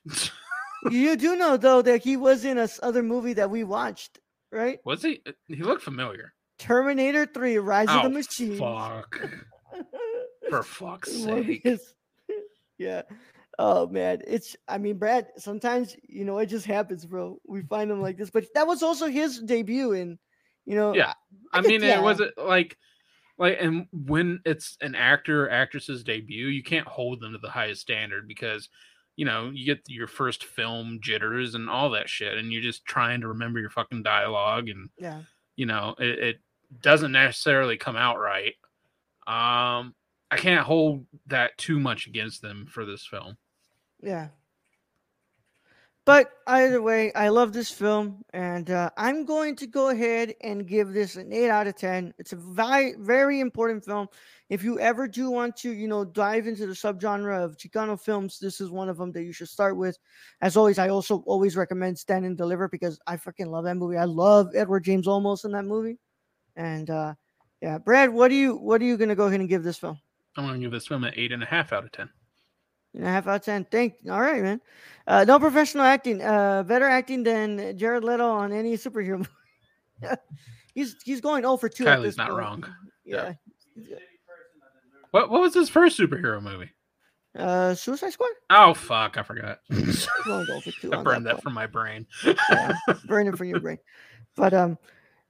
you 0.91 1.15
do 1.15 1.35
know 1.35 1.57
though 1.57 1.81
that 1.81 2.03
he 2.03 2.15
was 2.17 2.45
in 2.45 2.57
a 2.57 2.69
other 2.83 3.01
movie 3.03 3.33
that 3.33 3.49
we 3.49 3.63
watched, 3.63 4.19
right? 4.51 4.79
Was 4.85 5.01
he? 5.01 5.21
He 5.47 5.63
looked 5.63 5.81
familiar. 5.81 6.33
Terminator 6.59 7.25
3 7.25 7.57
Rise 7.57 7.89
of 7.89 7.95
Oh, 7.99 8.03
the 8.03 8.09
Machine. 8.09 8.57
fuck! 8.57 9.19
For 10.49 10.63
fuck's 10.63 11.13
of 11.15 11.21
sake! 11.21 11.67
yeah. 12.77 13.01
Oh 13.59 13.87
man, 13.87 14.21
it's 14.27 14.55
I 14.67 14.77
mean, 14.77 14.97
Brad, 14.97 15.27
sometimes 15.37 15.95
you 16.07 16.25
know 16.25 16.37
it 16.37 16.45
just 16.45 16.65
happens, 16.65 17.05
bro. 17.05 17.39
We 17.47 17.63
find 17.63 17.89
him 17.89 18.01
like 18.01 18.17
this. 18.17 18.29
But 18.29 18.45
that 18.53 18.67
was 18.67 18.83
also 18.83 19.07
his 19.07 19.39
debut 19.39 19.93
and 19.93 20.19
you 20.65 20.75
know 20.75 20.93
Yeah. 20.93 21.13
I 21.53 21.61
could- 21.61 21.69
mean, 21.69 21.83
it 21.83 22.01
wasn't 22.01 22.37
like, 22.37 22.77
like, 23.39 23.57
and 23.59 23.87
when 23.91 24.41
it's 24.45 24.77
an 24.81 24.95
actor 24.95 25.45
or 25.45 25.49
actress's 25.51 26.03
debut, 26.03 26.47
you 26.47 26.61
can't 26.61 26.87
hold 26.87 27.21
them 27.21 27.31
to 27.33 27.37
the 27.39 27.49
highest 27.49 27.81
standard 27.81 28.27
because, 28.27 28.69
you 29.15 29.25
know, 29.25 29.49
you 29.53 29.65
get 29.65 29.81
your 29.87 30.07
first 30.07 30.43
film 30.43 30.99
jitters 31.01 31.55
and 31.55 31.69
all 31.69 31.89
that 31.91 32.09
shit, 32.09 32.37
and 32.37 32.51
you're 32.51 32.61
just 32.61 32.85
trying 32.85 33.21
to 33.21 33.27
remember 33.29 33.59
your 33.59 33.69
fucking 33.69 34.03
dialogue, 34.03 34.69
and 34.69 34.89
yeah. 34.99 35.21
you 35.55 35.65
know, 35.65 35.95
it, 35.99 36.19
it 36.19 36.39
doesn't 36.81 37.11
necessarily 37.11 37.77
come 37.77 37.95
out 37.95 38.19
right. 38.19 38.53
Um, 39.25 39.95
I 40.29 40.37
can't 40.37 40.65
hold 40.65 41.05
that 41.27 41.57
too 41.57 41.79
much 41.79 42.07
against 42.07 42.41
them 42.41 42.67
for 42.69 42.85
this 42.85 43.05
film. 43.05 43.37
Yeah. 44.07 44.29
But 46.05 46.31
either 46.47 46.81
way, 46.81 47.11
I 47.11 47.27
love 47.27 47.51
this 47.51 47.69
film, 47.69 48.23
and 48.31 48.71
uh, 48.71 48.89
I'm 48.95 49.25
going 49.25 49.57
to 49.57 49.67
go 49.67 49.89
ahead 49.89 50.33
and 50.39 50.65
give 50.65 50.93
this 50.93 51.17
an 51.17 51.33
eight 51.33 51.49
out 51.49 51.67
of 51.67 51.75
ten. 51.75 52.13
It's 52.17 52.31
a 52.31 52.37
very, 52.37 52.93
very 52.99 53.41
important 53.41 53.83
film. 53.83 54.07
If 54.49 54.63
you 54.63 54.79
ever 54.79 55.09
do 55.09 55.29
want 55.29 55.57
to, 55.57 55.73
you 55.73 55.89
know, 55.89 56.05
dive 56.05 56.47
into 56.47 56.67
the 56.67 56.73
subgenre 56.73 57.43
of 57.43 57.57
Chicano 57.57 57.99
films, 57.99 58.39
this 58.39 58.61
is 58.61 58.69
one 58.69 58.87
of 58.87 58.97
them 58.97 59.11
that 59.11 59.23
you 59.23 59.33
should 59.33 59.49
start 59.49 59.75
with. 59.75 59.97
As 60.39 60.55
always, 60.55 60.79
I 60.79 60.87
also 60.87 61.17
always 61.25 61.57
recommend 61.57 61.99
Stand 61.99 62.25
and 62.25 62.37
Deliver 62.37 62.69
because 62.69 62.97
I 63.07 63.17
freaking 63.17 63.47
love 63.47 63.65
that 63.65 63.75
movie. 63.75 63.97
I 63.97 64.05
love 64.05 64.55
Edward 64.55 64.85
James 64.85 65.05
Olmos 65.05 65.43
in 65.43 65.51
that 65.51 65.65
movie, 65.65 65.99
and 66.55 66.89
uh, 66.89 67.13
yeah, 67.61 67.77
Brad, 67.77 68.11
what 68.11 68.29
do 68.29 68.35
you, 68.35 68.55
what 68.55 68.81
are 68.81 68.85
you 68.85 68.95
gonna 68.95 69.15
go 69.15 69.27
ahead 69.27 69.41
and 69.41 69.49
give 69.49 69.63
this 69.63 69.77
film? 69.77 69.99
I'm 70.37 70.45
gonna 70.45 70.59
give 70.59 70.71
this 70.71 70.87
film 70.87 71.03
an 71.03 71.11
eight 71.17 71.33
and 71.33 71.43
a 71.43 71.47
half 71.47 71.73
out 71.73 71.83
of 71.83 71.91
ten. 71.91 72.09
And 72.93 73.03
a 73.05 73.09
half 73.09 73.27
out 73.27 73.35
of 73.37 73.41
ten. 73.43 73.65
Thank. 73.65 73.95
All 74.09 74.19
right, 74.21 74.41
man. 74.41 74.61
Uh, 75.05 75.23
no 75.27 75.39
professional 75.39 75.83
acting. 75.85 76.21
Uh, 76.21 76.63
better 76.63 76.85
acting 76.85 77.23
than 77.23 77.77
Jared 77.77 78.03
Leto 78.03 78.27
on 78.29 78.51
any 78.51 78.73
superhero 78.75 79.17
movie. 80.03 80.15
he's 80.73 80.95
he's 81.03 81.21
going 81.21 81.43
0 81.43 81.57
for 81.57 81.69
two. 81.69 81.85
Kylie's 81.85 82.17
not 82.17 82.29
point. 82.29 82.39
wrong. 82.39 82.65
Yeah. 83.05 83.33
What 85.11 85.29
what 85.29 85.41
was 85.41 85.53
his 85.53 85.69
first 85.69 85.97
superhero 85.99 86.41
movie? 86.41 86.71
Uh, 87.37 87.73
Suicide 87.75 88.11
Squad. 88.13 88.29
Oh 88.49 88.73
fuck, 88.73 89.17
I 89.17 89.23
forgot. 89.23 89.59
He's 89.69 90.07
going 90.25 90.45
0 90.45 90.59
for 90.61 90.71
two. 90.71 90.93
I 90.93 91.03
burned 91.03 91.25
that 91.27 91.33
point. 91.33 91.43
from 91.43 91.53
my 91.53 91.67
brain. 91.67 92.07
yeah, 92.25 92.73
burn 93.05 93.27
it 93.27 93.37
from 93.37 93.47
your 93.47 93.59
brain. 93.59 93.77
But 94.35 94.53
um, 94.55 94.77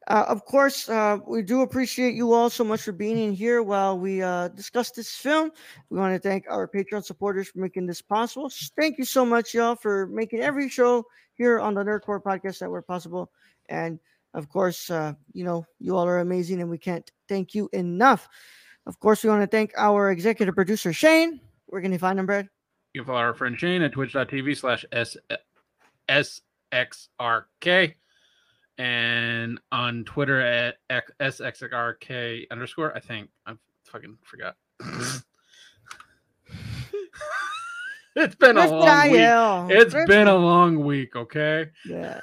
uh, 0.08 0.26
of 0.28 0.46
course, 0.46 0.88
uh, 0.88 1.18
we 1.28 1.42
do 1.42 1.62
appreciate 1.62 2.16
you 2.16 2.32
all 2.32 2.50
so 2.50 2.64
much 2.64 2.82
for 2.82 2.94
being 2.94 3.18
in 3.18 3.34
here 3.34 3.62
while 3.62 4.00
we 4.00 4.22
uh, 4.22 4.48
discuss 4.50 4.92
this 4.92 5.14
film. 5.14 5.52
We 5.90 6.00
want 6.00 6.16
to 6.16 6.20
thank 6.20 6.46
our 6.50 6.66
Patreon 6.66 7.04
supporters 7.04 7.50
for 7.50 7.60
making 7.60 7.88
this 7.88 8.02
possible. 8.02 8.50
Thank 8.80 8.98
you 8.98 9.04
so 9.04 9.26
much, 9.26 9.54
y'all, 9.54 9.76
for 9.76 10.08
making 10.08 10.40
every 10.40 10.70
show 10.70 11.06
here 11.34 11.60
on 11.60 11.74
the 11.74 11.84
Nerd 11.84 12.04
Corps 12.04 12.22
Podcast 12.22 12.62
Network 12.62 12.88
possible. 12.88 13.30
And 13.68 14.00
of 14.34 14.48
course, 14.48 14.90
uh, 14.90 15.14
you 15.34 15.44
know, 15.44 15.66
you 15.80 15.98
all 15.98 16.08
are 16.08 16.20
amazing, 16.20 16.62
and 16.62 16.70
we 16.70 16.78
can't 16.78 17.12
thank 17.28 17.54
you 17.54 17.70
enough. 17.74 18.30
Of 18.86 19.02
course, 19.02 19.26
we 19.26 19.30
want 19.30 19.42
to 19.42 19.48
thank 19.48 19.74
our 19.76 20.12
executive 20.12 20.56
producer 20.56 20.94
Shane. 20.94 21.42
Where 21.66 21.82
can 21.82 21.92
you 21.92 22.00
find 22.00 22.18
him, 22.18 22.26
Brad? 22.26 22.48
You 22.94 23.02
can 23.02 23.08
follow 23.08 23.20
our 23.20 23.34
friend 23.34 23.60
Shane 23.60 23.82
at 23.82 23.92
twitch.tv 23.92 24.56
slash 24.56 24.86
SXRK 26.10 27.96
and 28.78 29.60
on 29.72 30.04
Twitter 30.06 30.40
at 30.42 30.76
SXRK 30.90 32.46
underscore. 32.52 32.96
I 32.96 33.00
think 33.00 33.30
I 33.46 33.54
fucking 33.86 34.18
forgot. 34.24 34.56
it's 38.16 38.36
been 38.36 38.58
a 38.58 38.62
Thrifted 38.62 38.70
long 38.72 39.12
week. 39.12 39.22
IL. 39.22 39.68
It's 39.82 39.94
Thrifted- 39.94 40.08
been 40.08 40.28
a 40.28 40.36
long 40.36 40.84
week, 40.84 41.16
okay? 41.16 41.68
Yeah. 41.86 42.22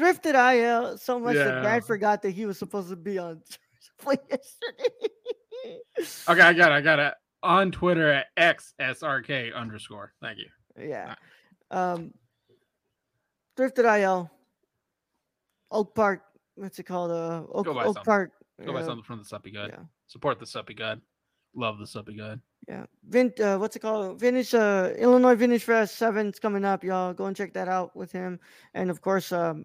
Thrifted 0.00 0.34
IL 0.34 0.98
so 0.98 1.18
much 1.18 1.34
that 1.36 1.54
Yeah. 1.54 1.62
Brad 1.62 1.84
forgot 1.84 2.22
that 2.22 2.30
he 2.30 2.44
was 2.46 2.58
supposed 2.58 2.90
to 2.90 2.96
be 2.96 3.18
on 3.18 3.40
yesterday. 4.06 5.80
Okay, 6.28 6.40
I 6.40 6.52
got 6.52 6.70
it. 6.70 6.74
I 6.74 6.80
got 6.82 6.98
it. 6.98 7.14
On 7.42 7.70
Twitter 7.70 8.12
at 8.12 8.26
XSRK 8.36 9.54
underscore. 9.54 10.12
Thank 10.20 10.38
you. 10.38 10.48
Yeah. 10.88 11.14
Um 11.70 12.12
Thrifted 13.56 14.00
IL. 14.02 14.30
Oak 15.70 15.94
Park. 15.94 16.22
What's 16.54 16.78
it 16.78 16.84
called? 16.84 17.10
Uh 17.10 17.42
Oak, 17.52 17.66
Go 17.66 17.74
buy 17.74 17.80
Oak 17.84 17.86
something. 17.96 18.04
Park. 18.04 18.32
Go 18.64 18.72
buy 18.72 18.82
something 18.82 19.02
from 19.02 19.18
the 19.18 19.24
Suppy 19.24 19.50
God. 19.52 19.70
yeah. 19.72 19.84
Support 20.06 20.38
the 20.38 20.46
Suppy 20.46 20.74
God. 20.74 21.00
Love 21.54 21.78
the 21.78 21.86
Suppy 21.86 22.14
God. 22.14 22.40
Yeah. 22.68 22.86
Vin 23.08 23.32
uh, 23.40 23.58
what's 23.58 23.76
it 23.76 23.80
called? 23.80 24.18
Vintage 24.18 24.54
uh 24.54 24.92
Illinois 24.98 25.34
Vintage 25.34 25.64
Fest 25.64 26.00
7's 26.00 26.38
coming 26.38 26.64
up, 26.64 26.82
y'all. 26.82 27.12
Go 27.12 27.26
and 27.26 27.36
check 27.36 27.52
that 27.54 27.68
out 27.68 27.94
with 27.94 28.12
him. 28.12 28.40
And 28.74 28.90
of 28.90 29.00
course, 29.00 29.32
um 29.32 29.64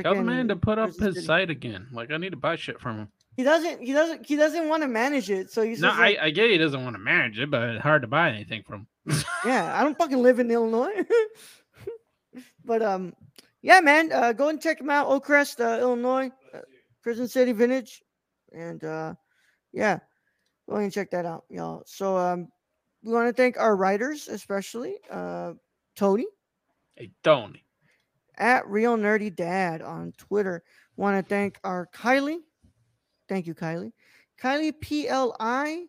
Tell 0.00 0.14
the 0.14 0.22
man 0.22 0.48
to 0.48 0.56
put 0.56 0.78
up 0.78 0.94
his 0.96 1.26
site 1.26 1.50
again. 1.50 1.86
Like 1.92 2.10
I 2.10 2.16
need 2.16 2.30
to 2.30 2.36
buy 2.36 2.56
shit 2.56 2.80
from 2.80 2.96
him. 2.98 3.08
He 3.36 3.42
doesn't 3.42 3.80
he 3.82 3.92
doesn't 3.92 4.26
he 4.26 4.36
doesn't 4.36 4.68
want 4.68 4.82
to 4.82 4.88
manage 4.88 5.30
it. 5.30 5.50
So 5.50 5.62
he's 5.62 5.80
No, 5.80 5.88
just 5.88 6.00
like, 6.00 6.18
I, 6.18 6.26
I 6.26 6.30
get 6.30 6.50
he 6.50 6.58
doesn't 6.58 6.82
want 6.82 6.94
to 6.94 7.00
manage 7.00 7.38
it, 7.38 7.50
but 7.50 7.62
it's 7.62 7.82
hard 7.82 8.02
to 8.02 8.08
buy 8.08 8.30
anything 8.30 8.62
from. 8.62 8.86
yeah, 9.44 9.78
I 9.78 9.82
don't 9.84 9.96
fucking 9.96 10.22
live 10.22 10.38
in 10.38 10.50
Illinois. 10.50 10.92
but 12.64 12.82
um, 12.82 13.14
yeah, 13.62 13.80
man, 13.80 14.12
uh, 14.12 14.32
go 14.32 14.48
and 14.48 14.60
check 14.60 14.80
him 14.80 14.90
out, 14.90 15.08
Oakcrest, 15.08 15.60
uh, 15.60 15.80
Illinois, 15.80 16.30
uh, 16.54 16.60
Prison 17.02 17.28
City 17.28 17.52
Vintage, 17.52 18.02
and 18.52 18.82
uh, 18.84 19.14
yeah, 19.72 19.98
go 20.68 20.76
and 20.76 20.92
check 20.92 21.10
that 21.12 21.26
out, 21.26 21.44
y'all. 21.48 21.82
So 21.86 22.16
um, 22.16 22.48
we 23.02 23.12
want 23.12 23.28
to 23.28 23.32
thank 23.32 23.58
our 23.58 23.76
writers, 23.76 24.28
especially 24.28 24.96
uh, 25.10 25.52
Tony 25.96 26.26
Hey, 26.96 27.10
Tony. 27.22 27.64
at 28.38 28.66
Real 28.68 28.96
Nerdy 28.96 29.34
Dad 29.34 29.82
on 29.82 30.12
Twitter. 30.18 30.62
Want 30.96 31.16
to 31.24 31.28
thank 31.28 31.58
our 31.64 31.88
Kylie. 31.94 32.40
Thank 33.28 33.46
you, 33.46 33.54
Kylie. 33.54 33.92
Kylie 34.40 34.72
PLI 34.80 35.86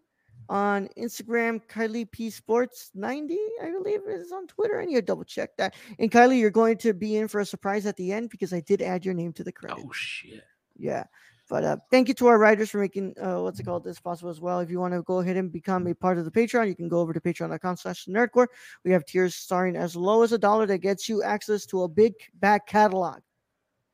on 0.49 0.89
Instagram. 0.97 1.61
Kylie 1.67 2.09
P 2.09 2.29
Sports 2.29 2.91
90, 2.93 3.37
I 3.61 3.71
believe, 3.71 4.01
is 4.07 4.31
on 4.31 4.47
Twitter. 4.47 4.79
I 4.79 4.85
need 4.85 4.95
to 4.95 5.01
double 5.01 5.23
check 5.23 5.55
that. 5.57 5.75
And 5.99 6.11
Kylie, 6.11 6.39
you're 6.39 6.51
going 6.51 6.77
to 6.77 6.93
be 6.93 7.17
in 7.17 7.27
for 7.27 7.39
a 7.39 7.45
surprise 7.45 7.85
at 7.85 7.95
the 7.97 8.11
end 8.11 8.29
because 8.29 8.53
I 8.53 8.59
did 8.61 8.81
add 8.81 9.05
your 9.05 9.13
name 9.13 9.33
to 9.33 9.43
the 9.43 9.51
credits. 9.51 9.83
Oh 9.85 9.91
shit. 9.93 10.43
Yeah. 10.77 11.05
But 11.49 11.63
uh, 11.63 11.77
thank 11.91 12.07
you 12.07 12.13
to 12.15 12.27
our 12.27 12.39
writers 12.39 12.69
for 12.69 12.79
making 12.79 13.15
uh, 13.21 13.41
what's 13.41 13.59
it 13.59 13.63
called 13.63 13.83
this 13.83 13.99
possible 13.99 14.29
as 14.29 14.39
well. 14.39 14.59
If 14.59 14.69
you 14.69 14.79
want 14.79 14.93
to 14.93 15.01
go 15.01 15.19
ahead 15.19 15.35
and 15.35 15.51
become 15.51 15.85
a 15.87 15.93
part 15.93 16.17
of 16.17 16.25
the 16.25 16.31
Patreon, 16.31 16.67
you 16.67 16.75
can 16.75 16.87
go 16.87 16.99
over 16.99 17.13
to 17.13 17.19
patreon.com 17.19 17.75
slash 17.75 18.05
nerd 18.05 18.31
corps. 18.31 18.49
We 18.85 18.91
have 18.91 19.05
tiers 19.05 19.35
starting 19.35 19.75
as 19.75 19.95
low 19.95 20.23
as 20.23 20.31
a 20.31 20.37
dollar 20.37 20.65
that 20.67 20.79
gets 20.79 21.09
you 21.09 21.21
access 21.21 21.65
to 21.67 21.83
a 21.83 21.87
big 21.87 22.13
back 22.35 22.65
catalog. 22.65 23.19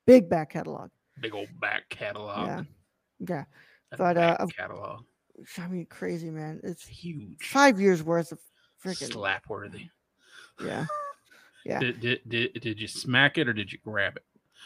Big 0.06 0.30
back 0.30 0.52
catalog. 0.52 0.90
Big 1.22 1.34
old 1.34 1.50
back 1.60 1.90
catalog. 1.90 2.48
Yeah. 2.48 2.64
Yeah. 3.28 3.44
But, 3.98 4.18
uh, 4.18 4.38
back 4.38 4.56
catalog. 4.56 5.04
I 5.58 5.68
mean, 5.68 5.86
crazy, 5.86 6.30
man. 6.30 6.60
It's 6.64 6.86
Huge. 6.86 7.42
five 7.42 7.80
years 7.80 8.04
worth 8.04 8.32
of 8.32 8.40
freaking. 8.84 9.12
Slap 9.12 9.48
worthy. 9.50 9.90
Yeah. 10.64 10.86
Yeah. 11.66 11.80
Did, 11.80 12.00
did, 12.00 12.22
did, 12.30 12.54
did 12.62 12.82
you 12.82 12.88
smack 12.88 13.38
it 13.38 13.48
or 13.48 13.54
did 13.54 13.72
you 13.72 13.80
grab 13.84 14.16
it? 14.16 14.24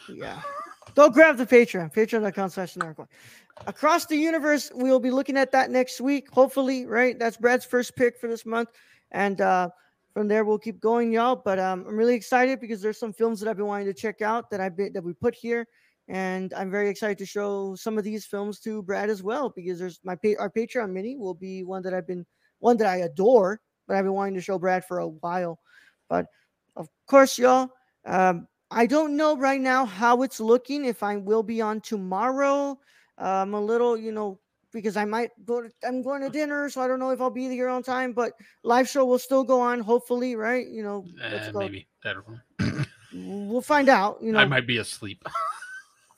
Yeah. 0.08 0.40
Go 0.94 1.10
grab 1.10 1.36
the 1.36 1.46
Patreon, 1.46 1.92
patreon.com 1.92 2.50
slash. 2.50 2.76
Across 3.66 4.06
the 4.06 4.16
universe, 4.16 4.70
we'll 4.74 5.00
be 5.00 5.10
looking 5.10 5.36
at 5.36 5.50
that 5.52 5.70
next 5.70 6.00
week, 6.00 6.30
hopefully, 6.30 6.86
right? 6.86 7.18
That's 7.18 7.36
Brad's 7.36 7.64
first 7.64 7.96
pick 7.96 8.18
for 8.18 8.28
this 8.28 8.46
month. 8.46 8.70
And 9.10 9.40
uh 9.40 9.70
from 10.12 10.28
there 10.28 10.44
we'll 10.44 10.58
keep 10.58 10.80
going, 10.80 11.12
y'all. 11.12 11.36
But 11.36 11.58
um 11.58 11.84
I'm 11.88 11.96
really 11.96 12.14
excited 12.14 12.60
because 12.60 12.80
there's 12.80 12.98
some 12.98 13.12
films 13.12 13.40
that 13.40 13.48
I've 13.48 13.56
been 13.56 13.66
wanting 13.66 13.86
to 13.86 13.94
check 13.94 14.22
out 14.22 14.50
that 14.50 14.60
I've 14.60 14.76
been 14.76 14.92
that 14.92 15.02
we 15.02 15.12
put 15.14 15.34
here. 15.34 15.66
And 16.08 16.52
I'm 16.54 16.70
very 16.70 16.90
excited 16.90 17.16
to 17.18 17.26
show 17.26 17.74
some 17.76 17.96
of 17.96 18.04
these 18.04 18.26
films 18.26 18.60
to 18.60 18.82
Brad 18.82 19.08
as 19.08 19.22
well, 19.22 19.48
because 19.48 19.78
there's 19.78 20.00
my 20.04 20.18
our 20.38 20.50
Patreon 20.50 20.90
mini 20.90 21.16
will 21.16 21.34
be 21.34 21.64
one 21.64 21.82
that 21.82 21.94
I've 21.94 22.06
been 22.06 22.26
one 22.58 22.76
that 22.76 22.88
I 22.88 22.96
adore, 22.96 23.60
but 23.86 23.96
I've 23.96 24.04
been 24.04 24.12
wanting 24.12 24.34
to 24.34 24.40
show 24.40 24.58
Brad 24.58 24.84
for 24.84 24.98
a 24.98 25.08
while. 25.08 25.58
But 26.08 26.26
of 26.76 26.88
course, 27.06 27.38
y'all, 27.38 27.70
um, 28.04 28.46
I 28.70 28.86
don't 28.86 29.16
know 29.16 29.36
right 29.36 29.60
now 29.60 29.86
how 29.86 30.22
it's 30.22 30.40
looking. 30.40 30.84
If 30.84 31.02
I 31.02 31.16
will 31.16 31.42
be 31.42 31.62
on 31.62 31.80
tomorrow, 31.80 32.78
I'm 33.16 33.54
a 33.54 33.60
little, 33.60 33.96
you 33.96 34.12
know, 34.12 34.40
because 34.72 34.98
I 34.98 35.06
might 35.06 35.30
go. 35.46 35.62
To, 35.62 35.70
I'm 35.86 36.02
going 36.02 36.20
to 36.20 36.28
dinner, 36.28 36.68
so 36.68 36.82
I 36.82 36.88
don't 36.88 36.98
know 36.98 37.10
if 37.10 37.20
I'll 37.22 37.30
be 37.30 37.48
here 37.48 37.68
on 37.68 37.82
time. 37.82 38.12
But 38.12 38.32
live 38.62 38.88
show 38.88 39.06
will 39.06 39.18
still 39.18 39.44
go 39.44 39.60
on, 39.60 39.80
hopefully, 39.80 40.36
right? 40.36 40.66
You 40.66 40.82
know, 40.82 41.06
Uh, 41.22 41.50
maybe. 41.54 41.86
Know. 42.04 42.84
we'll 43.14 43.62
find 43.62 43.88
out. 43.88 44.18
You 44.20 44.32
know, 44.32 44.40
I 44.40 44.44
might 44.44 44.66
be 44.66 44.78
asleep. 44.78 45.24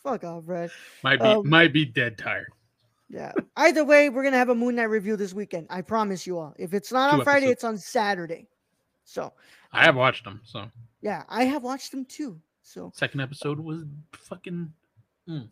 fuck 0.07 0.25
off, 0.25 0.45
Brad. 0.45 0.71
might 1.03 1.21
be 1.21 1.27
Um, 1.27 1.49
might 1.49 1.73
be 1.73 1.85
dead 1.85 2.17
tired. 2.19 2.53
Yeah. 3.09 3.33
Either 3.57 3.85
way, 3.85 4.09
we're 4.09 4.23
gonna 4.23 4.37
have 4.39 4.49
a 4.49 4.55
Moon 4.55 4.77
Knight 4.77 4.85
review 4.85 5.17
this 5.17 5.35
weekend. 5.35 5.67
I 5.71 5.83
promise 5.83 6.27
you 6.27 6.39
all. 6.39 6.55
If 6.59 6.75
it's 6.75 6.93
not 6.93 7.11
Two 7.13 7.19
on 7.19 7.25
Friday, 7.25 7.47
episodes. 7.47 7.53
it's 7.57 7.65
on 7.65 7.79
Saturday. 7.79 8.49
So 9.05 9.33
I 9.73 9.85
have 9.85 9.97
watched 9.97 10.25
them. 10.25 10.41
So 10.45 10.71
yeah, 11.03 11.25
I 11.29 11.45
have 11.45 11.63
watched 11.63 11.91
them 11.93 12.05
too. 12.05 12.41
So 12.63 12.91
second 12.95 13.21
episode 13.21 13.61
was 13.61 13.85
fucking 14.13 14.73
mm, 15.29 15.49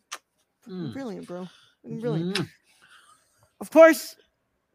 mm, 0.69 0.93
brilliant, 0.93 1.27
bro. 1.27 1.49
Brilliant. 1.85 2.37
mm. 2.37 2.49
Of 3.61 3.71
course, 3.71 4.17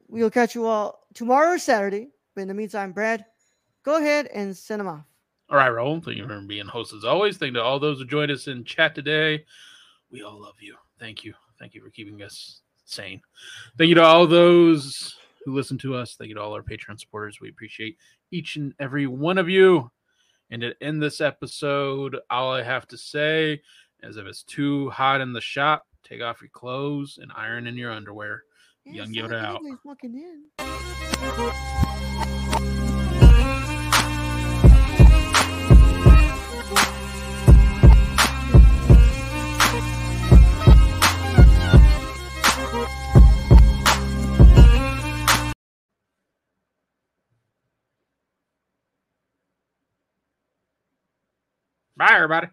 we'll 0.07 0.29
catch 0.31 0.55
you 0.55 0.65
all 0.65 1.05
tomorrow 1.13 1.53
or 1.53 1.59
Saturday. 1.59 2.09
But 2.33 2.41
in 2.41 2.47
the 2.47 2.53
meantime, 2.53 2.93
Brad, 2.93 3.25
go 3.83 3.97
ahead 3.97 4.27
and 4.27 4.55
send 4.55 4.79
them 4.79 4.87
off. 4.87 5.03
All 5.49 5.57
right, 5.57 5.71
Raul. 5.71 6.03
Thank 6.03 6.17
you 6.17 6.27
for 6.27 6.39
being 6.41 6.67
host 6.67 6.93
as 6.93 7.03
always. 7.03 7.37
Thank 7.37 7.49
you 7.49 7.59
to 7.59 7.63
all 7.63 7.79
those 7.79 7.97
who 7.97 8.05
joined 8.05 8.29
us 8.29 8.47
in 8.47 8.63
chat 8.63 8.93
today. 8.93 9.45
We 10.11 10.21
all 10.21 10.39
love 10.39 10.55
you. 10.59 10.75
Thank 10.99 11.23
you. 11.23 11.33
Thank 11.57 11.73
you 11.73 11.81
for 11.81 11.89
keeping 11.89 12.21
us 12.21 12.61
sane. 12.85 13.21
Thank 13.77 13.89
you 13.89 13.95
to 13.95 14.03
all 14.03 14.27
those 14.27 15.15
who 15.43 15.55
listen 15.55 15.79
to 15.79 15.95
us. 15.95 16.15
Thank 16.15 16.29
you 16.29 16.35
to 16.35 16.41
all 16.41 16.53
our 16.53 16.61
Patreon 16.61 16.99
supporters. 16.99 17.39
We 17.41 17.49
appreciate 17.49 17.97
each 18.29 18.57
and 18.57 18.75
every 18.79 19.07
one 19.07 19.39
of 19.39 19.49
you. 19.49 19.89
And 20.51 20.61
to 20.61 20.73
end 20.81 21.01
this 21.01 21.19
episode, 21.19 22.17
all 22.29 22.53
I 22.53 22.61
have 22.63 22.87
to 22.89 22.97
say 22.97 23.61
is 24.03 24.17
if 24.17 24.25
it's 24.25 24.43
too 24.43 24.89
hot 24.91 25.21
in 25.21 25.33
the 25.33 25.41
shop, 25.41 25.85
take 26.03 26.21
off 26.21 26.41
your 26.41 26.49
clothes 26.49 27.17
and 27.21 27.31
iron 27.35 27.65
in 27.67 27.75
your 27.75 27.91
underwear. 27.91 28.43
Young 28.85 29.13
it's 29.15 29.17
not 29.17 29.31
Yoda 29.31 29.45
out. 32.65 32.88
Bye, 51.97 52.15
everybody. 52.15 52.49